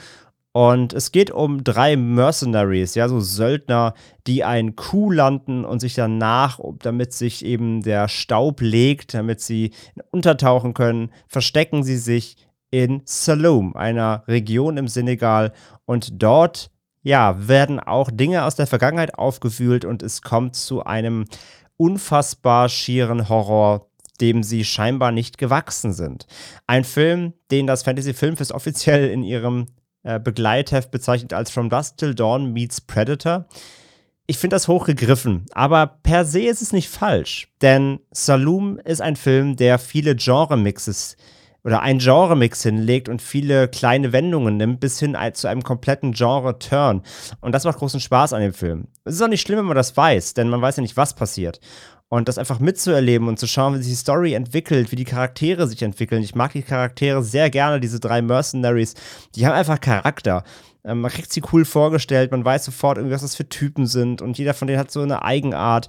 Und 0.50 0.94
es 0.94 1.12
geht 1.12 1.30
um 1.30 1.62
drei 1.62 1.96
Mercenaries, 1.96 2.96
ja, 2.96 3.08
so 3.08 3.20
Söldner, 3.20 3.94
die 4.26 4.42
einen 4.42 4.74
Kuh 4.74 5.12
landen 5.12 5.64
und 5.64 5.78
sich 5.78 5.94
danach, 5.94 6.58
damit 6.80 7.12
sich 7.12 7.44
eben 7.44 7.82
der 7.82 8.08
Staub 8.08 8.60
legt, 8.60 9.14
damit 9.14 9.40
sie 9.40 9.72
untertauchen 10.10 10.74
können, 10.74 11.12
verstecken 11.28 11.84
sie 11.84 11.98
sich 11.98 12.36
in 12.72 13.02
Saloum, 13.04 13.76
einer 13.76 14.24
Region 14.26 14.76
im 14.76 14.88
Senegal. 14.88 15.52
Und 15.84 16.20
dort, 16.20 16.72
ja, 17.04 17.48
werden 17.48 17.78
auch 17.78 18.10
Dinge 18.10 18.44
aus 18.44 18.56
der 18.56 18.66
Vergangenheit 18.66 19.14
aufgewühlt 19.14 19.84
und 19.84 20.02
es 20.02 20.20
kommt 20.20 20.56
zu 20.56 20.84
einem 20.84 21.26
unfassbar 21.82 22.68
schieren 22.68 23.28
Horror, 23.28 23.88
dem 24.20 24.44
sie 24.44 24.64
scheinbar 24.64 25.10
nicht 25.10 25.36
gewachsen 25.36 25.92
sind. 25.92 26.28
Ein 26.68 26.84
Film, 26.84 27.32
den 27.50 27.66
das 27.66 27.82
Fantasy 27.82 28.14
Filmfest 28.14 28.52
offiziell 28.52 29.10
in 29.10 29.24
ihrem 29.24 29.66
äh, 30.04 30.20
Begleitheft 30.20 30.92
bezeichnet 30.92 31.32
als 31.32 31.50
From 31.50 31.68
Dusk 31.70 31.96
Till 31.96 32.14
Dawn 32.14 32.52
meets 32.52 32.80
Predator. 32.80 33.46
ich 34.28 34.38
finde 34.38 34.54
das 34.54 34.68
hochgegriffen, 34.68 35.46
aber 35.52 35.98
per 36.04 36.24
se 36.24 36.42
ist 36.42 36.62
es 36.62 36.72
nicht 36.72 36.88
falsch, 36.88 37.48
denn 37.62 37.98
Saloon 38.12 38.78
ist 38.78 39.02
ein 39.02 39.16
Film, 39.16 39.56
der 39.56 39.80
viele 39.80 40.14
Genre-Mixes 40.14 41.16
oder 41.64 41.80
ein 41.80 41.98
Genre-Mix 41.98 42.62
hinlegt 42.62 43.08
und 43.08 43.22
viele 43.22 43.68
kleine 43.68 44.12
Wendungen 44.12 44.56
nimmt, 44.56 44.80
bis 44.80 44.98
hin 44.98 45.16
zu 45.34 45.48
einem 45.48 45.62
kompletten 45.62 46.12
Genre-Turn. 46.12 47.02
Und 47.40 47.52
das 47.52 47.64
macht 47.64 47.78
großen 47.78 48.00
Spaß 48.00 48.32
an 48.32 48.42
dem 48.42 48.52
Film. 48.52 48.88
Es 49.04 49.14
ist 49.14 49.22
auch 49.22 49.28
nicht 49.28 49.42
schlimm, 49.42 49.58
wenn 49.58 49.66
man 49.66 49.76
das 49.76 49.96
weiß, 49.96 50.34
denn 50.34 50.48
man 50.48 50.60
weiß 50.60 50.76
ja 50.76 50.82
nicht, 50.82 50.96
was 50.96 51.14
passiert. 51.14 51.60
Und 52.08 52.28
das 52.28 52.36
einfach 52.36 52.58
mitzuerleben 52.58 53.26
und 53.26 53.38
zu 53.38 53.46
schauen, 53.46 53.74
wie 53.74 53.78
sich 53.78 53.92
die 53.92 53.96
Story 53.96 54.34
entwickelt, 54.34 54.92
wie 54.92 54.96
die 54.96 55.04
Charaktere 55.04 55.66
sich 55.66 55.82
entwickeln. 55.82 56.22
Ich 56.22 56.34
mag 56.34 56.52
die 56.52 56.62
Charaktere 56.62 57.22
sehr 57.22 57.48
gerne, 57.48 57.80
diese 57.80 58.00
drei 58.00 58.20
Mercenaries. 58.20 58.94
Die 59.34 59.46
haben 59.46 59.54
einfach 59.54 59.80
Charakter. 59.80 60.44
Ähm, 60.84 61.00
man 61.00 61.10
kriegt 61.10 61.32
sie 61.32 61.42
cool 61.52 61.64
vorgestellt, 61.64 62.30
man 62.30 62.44
weiß 62.44 62.66
sofort, 62.66 62.98
was 63.00 63.22
das 63.22 63.36
für 63.36 63.48
Typen 63.48 63.86
sind 63.86 64.20
und 64.20 64.36
jeder 64.36 64.52
von 64.52 64.68
denen 64.68 64.80
hat 64.80 64.90
so 64.90 65.00
eine 65.00 65.22
Eigenart. 65.22 65.88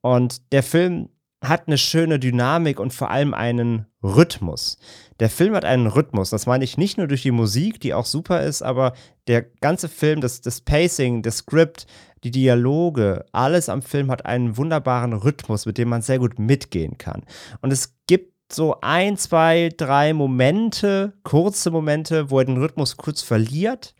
Und 0.00 0.52
der 0.52 0.62
Film 0.62 1.10
hat 1.42 1.68
eine 1.68 1.78
schöne 1.78 2.18
Dynamik 2.18 2.80
und 2.80 2.92
vor 2.92 3.10
allem 3.10 3.32
einen 3.32 3.86
Rhythmus. 4.02 4.78
Der 5.20 5.30
Film 5.30 5.54
hat 5.54 5.64
einen 5.64 5.86
Rhythmus. 5.86 6.30
Das 6.30 6.46
meine 6.46 6.64
ich 6.64 6.78
nicht 6.78 6.98
nur 6.98 7.06
durch 7.06 7.22
die 7.22 7.30
Musik, 7.30 7.80
die 7.80 7.94
auch 7.94 8.06
super 8.06 8.42
ist, 8.42 8.62
aber 8.62 8.92
der 9.28 9.42
ganze 9.42 9.88
Film, 9.88 10.20
das, 10.20 10.40
das 10.40 10.60
Pacing, 10.60 11.22
das 11.22 11.38
Skript, 11.38 11.86
die 12.24 12.32
Dialoge, 12.32 13.24
alles 13.32 13.68
am 13.68 13.82
Film 13.82 14.10
hat 14.10 14.26
einen 14.26 14.56
wunderbaren 14.56 15.12
Rhythmus, 15.12 15.66
mit 15.66 15.78
dem 15.78 15.88
man 15.88 16.02
sehr 16.02 16.18
gut 16.18 16.38
mitgehen 16.38 16.98
kann. 16.98 17.22
Und 17.60 17.72
es 17.72 17.94
gibt 18.08 18.32
so 18.52 18.78
ein, 18.80 19.16
zwei, 19.16 19.70
drei 19.76 20.12
Momente, 20.14 21.12
kurze 21.22 21.70
Momente, 21.70 22.30
wo 22.30 22.38
er 22.38 22.46
den 22.46 22.56
Rhythmus 22.56 22.96
kurz 22.96 23.22
verliert. 23.22 23.94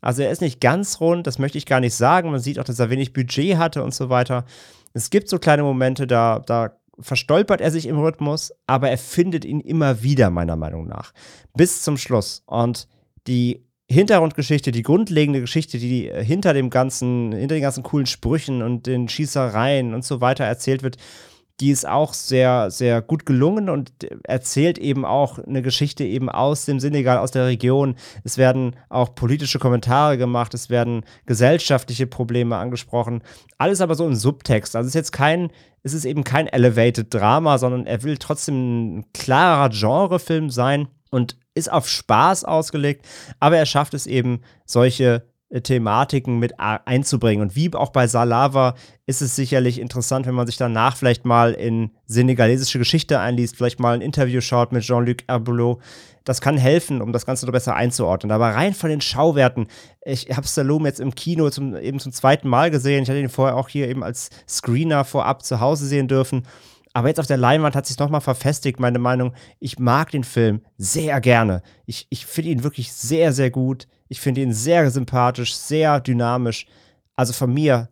Also 0.00 0.22
er 0.22 0.30
ist 0.30 0.42
nicht 0.42 0.60
ganz 0.60 1.00
rund, 1.00 1.26
das 1.26 1.38
möchte 1.38 1.58
ich 1.58 1.66
gar 1.66 1.80
nicht 1.80 1.94
sagen. 1.94 2.30
Man 2.30 2.40
sieht 2.40 2.58
auch, 2.58 2.64
dass 2.64 2.78
er 2.78 2.90
wenig 2.90 3.12
Budget 3.12 3.56
hatte 3.56 3.82
und 3.82 3.94
so 3.94 4.10
weiter. 4.10 4.44
Es 4.92 5.10
gibt 5.10 5.28
so 5.28 5.38
kleine 5.38 5.62
Momente, 5.62 6.06
da, 6.06 6.40
da 6.40 6.76
verstolpert 6.98 7.60
er 7.60 7.70
sich 7.70 7.86
im 7.86 7.98
Rhythmus, 7.98 8.52
aber 8.66 8.90
er 8.90 8.98
findet 8.98 9.44
ihn 9.44 9.60
immer 9.60 10.02
wieder, 10.02 10.30
meiner 10.30 10.56
Meinung 10.56 10.86
nach. 10.86 11.12
Bis 11.56 11.82
zum 11.82 11.96
Schluss. 11.96 12.42
Und 12.46 12.88
die 13.26 13.64
Hintergrundgeschichte, 13.88 14.72
die 14.72 14.82
grundlegende 14.82 15.40
Geschichte, 15.40 15.78
die 15.78 16.10
hinter 16.10 16.54
dem 16.54 16.70
ganzen, 16.70 17.32
hinter 17.32 17.56
den 17.56 17.62
ganzen 17.62 17.82
coolen 17.82 18.06
Sprüchen 18.06 18.62
und 18.62 18.86
den 18.86 19.08
Schießereien 19.08 19.94
und 19.94 20.04
so 20.04 20.20
weiter 20.20 20.44
erzählt 20.44 20.82
wird, 20.82 20.96
die 21.60 21.70
ist 21.70 21.86
auch 21.86 22.14
sehr, 22.14 22.70
sehr 22.70 23.00
gut 23.00 23.26
gelungen 23.26 23.68
und 23.68 23.92
erzählt 24.24 24.76
eben 24.78 25.04
auch 25.04 25.38
eine 25.38 25.62
Geschichte 25.62 26.04
eben 26.04 26.28
aus 26.28 26.64
dem 26.64 26.80
Senegal, 26.80 27.18
aus 27.18 27.30
der 27.30 27.46
Region. 27.46 27.94
Es 28.24 28.38
werden 28.38 28.74
auch 28.88 29.14
politische 29.14 29.60
Kommentare 29.60 30.18
gemacht, 30.18 30.52
es 30.54 30.68
werden 30.68 31.04
gesellschaftliche 31.26 32.08
Probleme 32.08 32.56
angesprochen. 32.56 33.22
Alles 33.56 33.80
aber 33.80 33.94
so 33.94 34.06
im 34.06 34.16
Subtext. 34.16 34.74
Also 34.74 34.86
es 34.86 34.90
ist 34.90 34.98
jetzt 34.98 35.12
kein, 35.12 35.52
es 35.84 35.94
ist 35.94 36.04
eben 36.04 36.24
kein 36.24 36.48
Elevated 36.48 37.14
Drama, 37.14 37.58
sondern 37.58 37.86
er 37.86 38.02
will 38.02 38.18
trotzdem 38.18 38.98
ein 38.98 39.12
klarer 39.12 39.68
Genrefilm 39.68 40.50
sein 40.50 40.88
und 41.10 41.36
ist 41.54 41.70
auf 41.70 41.88
Spaß 41.88 42.44
ausgelegt, 42.44 43.06
aber 43.38 43.56
er 43.56 43.66
schafft 43.66 43.94
es 43.94 44.08
eben, 44.08 44.40
solche 44.64 45.22
Thematiken 45.62 46.38
mit 46.38 46.58
einzubringen. 46.58 47.42
Und 47.42 47.56
wie 47.56 47.72
auch 47.74 47.90
bei 47.90 48.06
Salava 48.06 48.74
ist 49.06 49.22
es 49.22 49.36
sicherlich 49.36 49.78
interessant, 49.78 50.26
wenn 50.26 50.34
man 50.34 50.46
sich 50.46 50.56
danach 50.56 50.96
vielleicht 50.96 51.24
mal 51.24 51.52
in 51.52 51.90
senegalesische 52.06 52.78
Geschichte 52.78 53.20
einliest, 53.20 53.56
vielleicht 53.56 53.78
mal 53.78 53.94
ein 53.94 54.00
Interview 54.00 54.40
schaut 54.40 54.72
mit 54.72 54.82
Jean-Luc 54.82 55.18
Herboulot. 55.28 55.80
Das 56.24 56.40
kann 56.40 56.56
helfen, 56.56 57.02
um 57.02 57.12
das 57.12 57.26
Ganze 57.26 57.44
noch 57.44 57.52
besser 57.52 57.76
einzuordnen. 57.76 58.32
Aber 58.32 58.48
rein 58.48 58.72
von 58.72 58.88
den 58.88 59.02
Schauwerten, 59.02 59.66
ich 60.04 60.30
habe 60.34 60.48
Stallone 60.48 60.88
jetzt 60.88 61.00
im 61.00 61.14
Kino 61.14 61.50
zum, 61.50 61.76
eben 61.76 62.00
zum 62.00 62.12
zweiten 62.12 62.48
Mal 62.48 62.70
gesehen. 62.70 63.02
Ich 63.02 63.10
hatte 63.10 63.20
ihn 63.20 63.28
vorher 63.28 63.56
auch 63.56 63.68
hier 63.68 63.88
eben 63.88 64.02
als 64.02 64.30
Screener 64.48 65.04
vorab 65.04 65.44
zu 65.44 65.60
Hause 65.60 65.86
sehen 65.86 66.08
dürfen. 66.08 66.44
Aber 66.94 67.08
jetzt 67.08 67.18
auf 67.20 67.26
der 67.26 67.36
Leinwand 67.36 67.74
hat 67.74 67.86
sich 67.86 67.98
nochmal 67.98 68.20
verfestigt, 68.20 68.78
meine 68.78 69.00
Meinung. 69.00 69.34
Ich 69.58 69.80
mag 69.80 70.12
den 70.12 70.22
Film 70.22 70.62
sehr 70.78 71.20
gerne. 71.20 71.62
Ich, 71.86 72.06
ich 72.08 72.24
finde 72.24 72.52
ihn 72.52 72.62
wirklich 72.62 72.92
sehr, 72.92 73.32
sehr 73.32 73.50
gut. 73.50 73.88
Ich 74.14 74.20
finde 74.20 74.42
ihn 74.42 74.52
sehr 74.52 74.88
sympathisch, 74.92 75.56
sehr 75.56 75.98
dynamisch. 75.98 76.66
Also 77.16 77.32
von 77.32 77.52
mir 77.52 77.88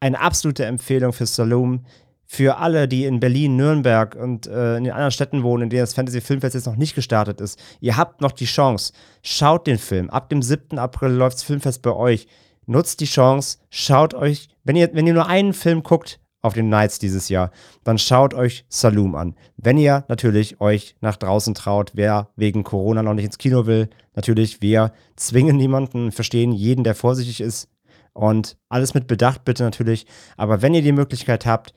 eine 0.00 0.20
absolute 0.20 0.66
Empfehlung 0.66 1.14
für 1.14 1.24
Saloon. 1.24 1.86
Für 2.26 2.58
alle, 2.58 2.88
die 2.88 3.06
in 3.06 3.20
Berlin, 3.20 3.56
Nürnberg 3.56 4.14
und 4.14 4.46
äh, 4.46 4.76
in 4.76 4.84
den 4.84 4.92
anderen 4.92 5.12
Städten 5.12 5.42
wohnen, 5.42 5.64
in 5.64 5.70
denen 5.70 5.82
das 5.82 5.94
Fantasy 5.94 6.20
Filmfest 6.20 6.54
jetzt 6.54 6.66
noch 6.66 6.76
nicht 6.76 6.94
gestartet 6.94 7.40
ist, 7.40 7.58
ihr 7.80 7.96
habt 7.96 8.20
noch 8.20 8.32
die 8.32 8.44
Chance. 8.44 8.92
Schaut 9.22 9.66
den 9.66 9.78
Film. 9.78 10.10
Ab 10.10 10.28
dem 10.28 10.42
7. 10.42 10.78
April 10.78 11.12
läuft 11.12 11.38
das 11.38 11.42
Filmfest 11.42 11.80
bei 11.80 11.92
euch. 11.92 12.26
Nutzt 12.66 13.00
die 13.00 13.06
Chance, 13.06 13.58
schaut 13.70 14.12
euch, 14.12 14.48
wenn 14.62 14.76
ihr, 14.76 14.90
wenn 14.92 15.06
ihr 15.06 15.14
nur 15.14 15.26
einen 15.26 15.54
Film 15.54 15.82
guckt, 15.82 16.20
auf 16.42 16.52
den 16.52 16.68
Nights 16.68 16.98
dieses 16.98 17.28
Jahr, 17.28 17.50
dann 17.84 17.98
schaut 17.98 18.34
euch 18.34 18.66
Saloon 18.68 19.14
an. 19.14 19.36
Wenn 19.56 19.78
ihr 19.78 20.04
natürlich 20.08 20.60
euch 20.60 20.96
nach 21.00 21.16
draußen 21.16 21.54
traut, 21.54 21.92
wer 21.94 22.28
wegen 22.36 22.64
Corona 22.64 23.02
noch 23.02 23.14
nicht 23.14 23.24
ins 23.24 23.38
Kino 23.38 23.66
will, 23.66 23.88
natürlich, 24.14 24.62
wir 24.62 24.92
zwingen 25.16 25.56
niemanden, 25.56 26.12
verstehen 26.12 26.52
jeden, 26.52 26.84
der 26.84 26.94
vorsichtig 26.94 27.40
ist 27.40 27.68
und 28.12 28.56
alles 28.68 28.94
mit 28.94 29.06
Bedacht 29.06 29.44
bitte 29.44 29.62
natürlich. 29.62 30.06
Aber 30.36 30.62
wenn 30.62 30.74
ihr 30.74 30.82
die 30.82 30.92
Möglichkeit 30.92 31.46
habt, 31.46 31.74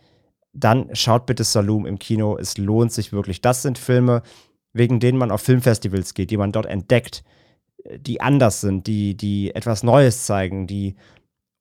dann 0.54 0.90
schaut 0.94 1.26
bitte 1.26 1.44
Saloon 1.44 1.86
im 1.86 2.00
Kino. 2.00 2.38
Es 2.38 2.58
lohnt 2.58 2.92
sich 2.92 3.12
wirklich. 3.12 3.42
Das 3.42 3.62
sind 3.62 3.78
Filme, 3.78 4.22
wegen 4.74 5.00
denen 5.00 5.18
man 5.18 5.32
auf 5.32 5.42
Filmfestivals 5.42 6.14
geht, 6.14 6.32
die 6.32 6.38
man 6.38 6.52
dort 6.52 6.66
entdeckt, 6.66 7.24
die 7.98 8.22
anders 8.22 8.62
sind, 8.62 8.88
die, 8.88 9.16
die 9.16 9.54
etwas 9.54 9.84
Neues 9.84 10.26
zeigen, 10.26 10.68
die 10.68 10.96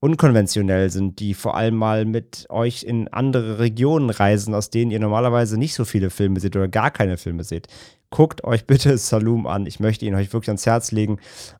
unkonventionell 0.00 0.90
sind, 0.90 1.18
die 1.18 1.34
vor 1.34 1.56
allem 1.56 1.76
mal 1.76 2.04
mit 2.04 2.46
euch 2.50 2.82
in 2.82 3.08
andere 3.08 3.58
Regionen 3.58 4.10
reisen, 4.10 4.54
aus 4.54 4.70
denen 4.70 4.90
ihr 4.90 5.00
normalerweise 5.00 5.56
nicht 5.58 5.74
so 5.74 5.84
viele 5.84 6.10
Filme 6.10 6.40
seht 6.40 6.56
oder 6.56 6.68
gar 6.68 6.90
keine 6.90 7.16
Filme 7.16 7.42
seht. 7.42 7.68
Guckt 8.14 8.44
euch 8.44 8.64
bitte 8.68 8.96
Saloon 8.96 9.44
an. 9.46 9.66
Ich 9.66 9.80
möchte 9.80 10.06
ihn 10.06 10.14
euch 10.14 10.32
wirklich 10.32 10.48
ans 10.48 10.66
Herz 10.66 10.92
legen. 10.92 11.18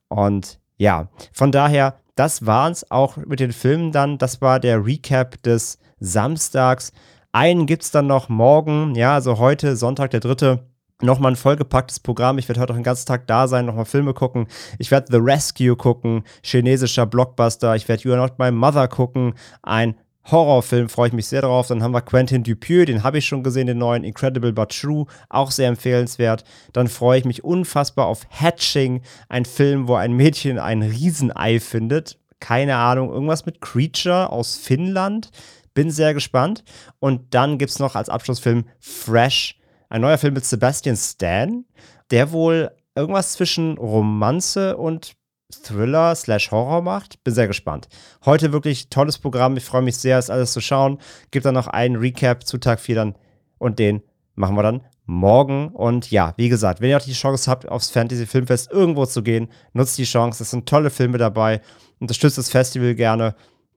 Und 0.09 0.61
ja, 0.77 1.09
von 1.33 1.51
daher, 1.51 1.99
das 2.15 2.47
war 2.47 2.71
es 2.71 2.89
auch 2.93 3.17
mit 3.17 3.41
den 3.41 3.53
Filmen 3.53 3.91
dann. 3.91 4.19
Das 4.19 4.41
war 4.41 4.61
der 4.61 4.87
Recap 4.87 5.43
des 5.43 5.79
Samstags. 5.99 6.93
Einen 7.33 7.67
gibt 7.67 7.83
es 7.83 7.91
dann 7.91 8.07
noch 8.07 8.29
morgen, 8.29 8.95
ja, 8.95 9.15
also 9.15 9.39
heute, 9.39 9.75
Sonntag, 9.75 10.13
der 10.13 10.21
dritte 10.21 10.65
nochmal 11.03 11.33
ein 11.33 11.37
vollgepacktes 11.37 11.99
Programm. 11.99 12.39
Ich 12.39 12.49
werde 12.49 12.61
heute 12.61 12.73
auch 12.73 12.77
den 12.77 12.85
ganzen 12.85 13.07
Tag 13.07 13.27
da 13.27 13.49
sein, 13.49 13.67
nochmal 13.67 13.85
Filme 13.85 14.15
gucken. 14.15 14.47
Ich 14.79 14.93
werde 14.93 15.11
The 15.11 15.19
Rescue 15.19 15.75
gucken, 15.75 16.23
chinesischer 16.45 17.07
Blockbuster. 17.07 17.75
Ich 17.75 17.89
werde 17.89 18.05
You 18.05 18.13
Are 18.13 18.21
Not 18.21 18.39
My 18.39 18.53
Mother 18.53 18.87
gucken, 18.87 19.35
ein 19.63 19.97
Horrorfilm, 20.31 20.89
freue 20.89 21.09
ich 21.09 21.15
mich 21.15 21.27
sehr 21.27 21.43
drauf. 21.43 21.69
Dann 21.69 21.83
haben 21.83 21.93
wir 21.93 22.01
Quentin 22.03 22.43
Dupieux, 22.43 22.87
den 22.87 23.03
habe 23.03 23.19
ich 23.19 23.27
schon 23.27 23.43
gesehen, 23.43 23.67
den 23.67 23.79
neuen 23.79 24.05
Incredible 24.05 24.53
But 24.53 24.79
True, 24.79 25.07
auch 25.29 25.51
sehr 25.51 25.69
empfehlenswert. 25.69 26.45
Dann 26.73 26.89
freue 26.89 27.19
ich 27.19 27.25
mich 27.25 27.45
unfassbar 27.45 28.07
auf 28.07 28.27
Hatching, 28.31 29.03
ein 29.29 29.45
Film, 29.45 29.89
wo 29.89 29.95
ein 29.95 30.13
Mädchen 30.13 30.59
ein 30.59 30.83
Riesenei 30.83 31.61
findet. 31.61 32.19
Keine 32.41 32.77
Ahnung, 32.77 33.11
irgendwas 33.11 33.47
mit 33.47 33.61
Creature 33.61 34.31
aus 34.31 34.57
Finnland. 34.57 35.31
Bin 35.75 35.91
sehr 35.91 36.15
gespannt. 36.15 36.65
Und 37.01 37.35
dann 37.35 37.59
gibt 37.59 37.71
es 37.71 37.79
noch 37.79 37.95
als 37.95 38.09
Abschlussfilm 38.09 38.65
Fresh 38.81 39.59
ein 39.89 40.01
neuer 40.01 40.19
Film 40.19 40.35
mit 40.35 40.45
Sebastian 40.45 40.97
Stan, 40.97 41.65
der 42.11 42.33
wohl 42.33 42.73
irgendwas 42.97 43.33
zwischen 43.35 43.79
Romanze 43.79 44.77
und 44.77 45.15
Thriller 45.63 46.15
slash 46.15 46.51
Horror 46.51 46.83
macht. 46.83 47.23
Bin 47.25 47.35
sehr 47.35 47.47
gespannt. 47.47 47.89
Heute 48.25 48.53
wirklich 48.53 48.89
tolles 48.89 49.19
Programm. 49.19 49.57
Ich 49.57 49.65
freue 49.65 49.83
mich 49.83 49.97
sehr, 49.97 50.19
es 50.19 50.31
alles 50.31 50.53
zu 50.53 50.61
schauen. 50.61 50.99
Gibt 51.31 51.47
dann 51.47 51.55
noch 51.55 51.67
einen 51.67 51.97
Recap 51.97 52.47
zu 52.47 52.59
Tag 52.59 52.81
4 52.81 52.95
dann 52.95 53.15
und 53.59 53.79
den 53.79 54.03
machen 54.35 54.57
wir 54.57 54.63
dann 54.63 54.83
morgen. 55.07 55.69
Und 55.69 56.11
ja, 56.11 56.35
wie 56.37 56.49
gesagt, 56.49 56.81
wenn 56.81 56.91
ihr 56.91 56.97
auch 56.97 57.03
die 57.03 57.13
Chance 57.13 57.51
habt, 57.51 57.69
aufs 57.69 57.91
Fantasy 57.91 58.27
Filmfest 58.27 58.71
irgendwo 58.71 59.07
zu 59.07 59.23
gehen, 59.23 59.49
nutzt 59.73 59.99
die 59.99 60.05
Chance. 60.05 60.43
Es 60.43 60.51
sind 60.51 60.69
tolle 60.69 60.91
Filme 60.91 61.19
dabei. 61.19 61.61
Unterstützt 62.01 62.39
das 62.39 62.51
Festival 62.51 62.95
gerne. 62.95 63.35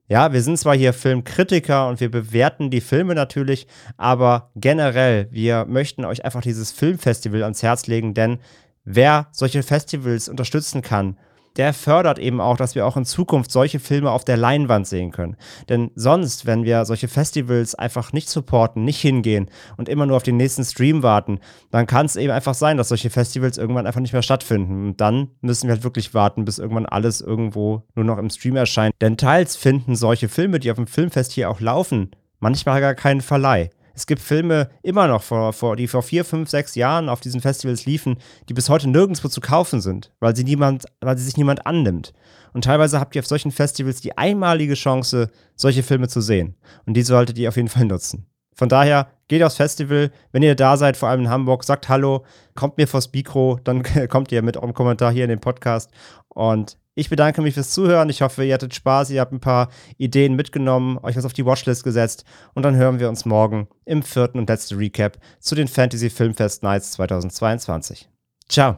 Ja, 0.09 0.31
wir 0.31 0.41
sind 0.41 0.57
zwar 0.57 0.75
hier 0.75 0.93
Filmkritiker 0.93 1.89
und 1.89 1.99
wir 1.99 2.09
bewerten 2.09 2.69
die 2.69 2.79
Filme 2.79 3.13
natürlich, 3.13 3.67
aber 3.97 4.51
generell, 4.55 5.27
wir 5.31 5.65
möchten 5.65 6.05
euch 6.05 6.23
einfach 6.23 6.41
dieses 6.41 6.71
Filmfestival 6.71 7.43
ans 7.43 7.61
Herz 7.61 7.87
legen, 7.87 8.13
denn 8.13 8.39
wer 8.85 9.27
solche 9.33 9.63
Festivals 9.63 10.29
unterstützen 10.29 10.81
kann, 10.81 11.17
der 11.57 11.73
fördert 11.73 12.19
eben 12.19 12.39
auch, 12.39 12.57
dass 12.57 12.75
wir 12.75 12.85
auch 12.85 12.97
in 12.97 13.05
Zukunft 13.05 13.51
solche 13.51 13.79
Filme 13.79 14.11
auf 14.11 14.23
der 14.23 14.37
Leinwand 14.37 14.87
sehen 14.87 15.11
können. 15.11 15.35
Denn 15.69 15.91
sonst, 15.95 16.45
wenn 16.45 16.63
wir 16.63 16.85
solche 16.85 17.07
Festivals 17.07 17.75
einfach 17.75 18.13
nicht 18.13 18.29
supporten, 18.29 18.83
nicht 18.83 19.01
hingehen 19.01 19.49
und 19.75 19.89
immer 19.89 20.05
nur 20.05 20.17
auf 20.17 20.23
den 20.23 20.37
nächsten 20.37 20.63
Stream 20.63 21.03
warten, 21.03 21.39
dann 21.71 21.87
kann 21.87 22.05
es 22.05 22.15
eben 22.15 22.31
einfach 22.31 22.53
sein, 22.53 22.77
dass 22.77 22.89
solche 22.89 23.09
Festivals 23.09 23.57
irgendwann 23.57 23.87
einfach 23.87 24.01
nicht 24.01 24.13
mehr 24.13 24.21
stattfinden. 24.21 24.87
Und 24.87 25.01
dann 25.01 25.29
müssen 25.41 25.67
wir 25.67 25.73
halt 25.73 25.83
wirklich 25.83 26.13
warten, 26.13 26.45
bis 26.45 26.59
irgendwann 26.59 26.85
alles 26.85 27.21
irgendwo 27.21 27.83
nur 27.95 28.05
noch 28.05 28.17
im 28.17 28.29
Stream 28.29 28.55
erscheint. 28.55 28.93
Denn 29.01 29.17
teils 29.17 29.55
finden 29.55 29.95
solche 29.95 30.29
Filme, 30.29 30.59
die 30.59 30.71
auf 30.71 30.77
dem 30.77 30.87
Filmfest 30.87 31.31
hier 31.31 31.49
auch 31.49 31.59
laufen, 31.59 32.11
manchmal 32.39 32.81
gar 32.81 32.95
keinen 32.95 33.21
Verleih. 33.21 33.69
Es 33.97 34.05
gibt 34.05 34.21
Filme 34.21 34.69
immer 34.83 35.07
noch, 35.07 35.23
vor, 35.23 35.53
vor, 35.53 35.75
die 35.75 35.87
vor 35.87 36.03
vier, 36.03 36.23
fünf, 36.23 36.51
sechs 36.51 36.75
Jahren 36.75 37.09
auf 37.09 37.19
diesen 37.19 37.41
Festivals 37.41 37.87
liefen, 37.87 38.17
die 38.47 38.53
bis 38.53 38.69
heute 38.69 38.87
nirgendwo 38.87 39.27
zu 39.27 39.41
kaufen 39.41 39.81
sind, 39.81 40.11
weil 40.19 40.35
sie 40.35 40.43
niemand, 40.43 40.85
weil 41.01 41.17
sie 41.17 41.25
sich 41.25 41.35
niemand 41.35 41.65
annimmt. 41.65 42.13
Und 42.53 42.65
teilweise 42.65 42.99
habt 42.99 43.15
ihr 43.15 43.21
auf 43.21 43.27
solchen 43.27 43.51
Festivals 43.51 43.99
die 43.99 44.15
einmalige 44.15 44.75
Chance, 44.75 45.31
solche 45.55 45.81
Filme 45.81 46.07
zu 46.07 46.21
sehen. 46.21 46.55
Und 46.85 46.93
die 46.93 47.01
solltet 47.01 47.39
ihr 47.39 47.49
auf 47.49 47.55
jeden 47.55 47.69
Fall 47.69 47.85
nutzen. 47.85 48.27
Von 48.53 48.69
daher, 48.69 49.07
geht 49.27 49.41
aufs 49.41 49.55
Festival. 49.55 50.11
Wenn 50.31 50.43
ihr 50.43 50.53
da 50.53 50.77
seid, 50.77 50.95
vor 50.95 51.09
allem 51.09 51.21
in 51.21 51.29
Hamburg, 51.29 51.63
sagt 51.63 51.89
Hallo, 51.89 52.23
kommt 52.53 52.77
mir 52.77 52.87
vors 52.87 53.11
Mikro, 53.11 53.59
dann 53.63 53.81
kommt 54.09 54.31
ihr 54.31 54.43
mit 54.43 54.57
eurem 54.57 54.75
Kommentar 54.75 55.11
hier 55.11 55.23
in 55.23 55.29
den 55.31 55.39
Podcast. 55.39 55.89
Und 56.29 56.77
ich 56.97 57.09
bedanke 57.09 57.43
mich 57.43 57.53
fürs 57.53 57.69
Zuhören. 57.69 58.09
Ich 58.09 58.23
hoffe, 58.23 58.43
ihr 58.43 58.55
hattet 58.55 58.73
Spaß, 58.73 59.11
ihr 59.11 59.21
habt 59.21 59.31
ein 59.31 59.39
paar 59.39 59.69
Ideen 59.97 60.35
mitgenommen, 60.35 60.97
euch 61.03 61.15
was 61.15 61.25
auf 61.25 61.33
die 61.33 61.45
Watchlist 61.45 61.83
gesetzt. 61.83 62.25
Und 62.55 62.63
dann 62.63 62.75
hören 62.75 62.99
wir 62.99 63.07
uns 63.07 63.23
morgen 63.23 63.67
im 63.85 64.01
vierten 64.01 64.39
und 64.39 64.49
letzten 64.49 64.77
Recap 64.77 65.17
zu 65.39 65.53
den 65.53 65.67
Fantasy 65.67 66.09
Filmfest 66.09 66.63
Nights 66.63 66.93
2022. 66.93 68.09
Ciao. 68.49 68.77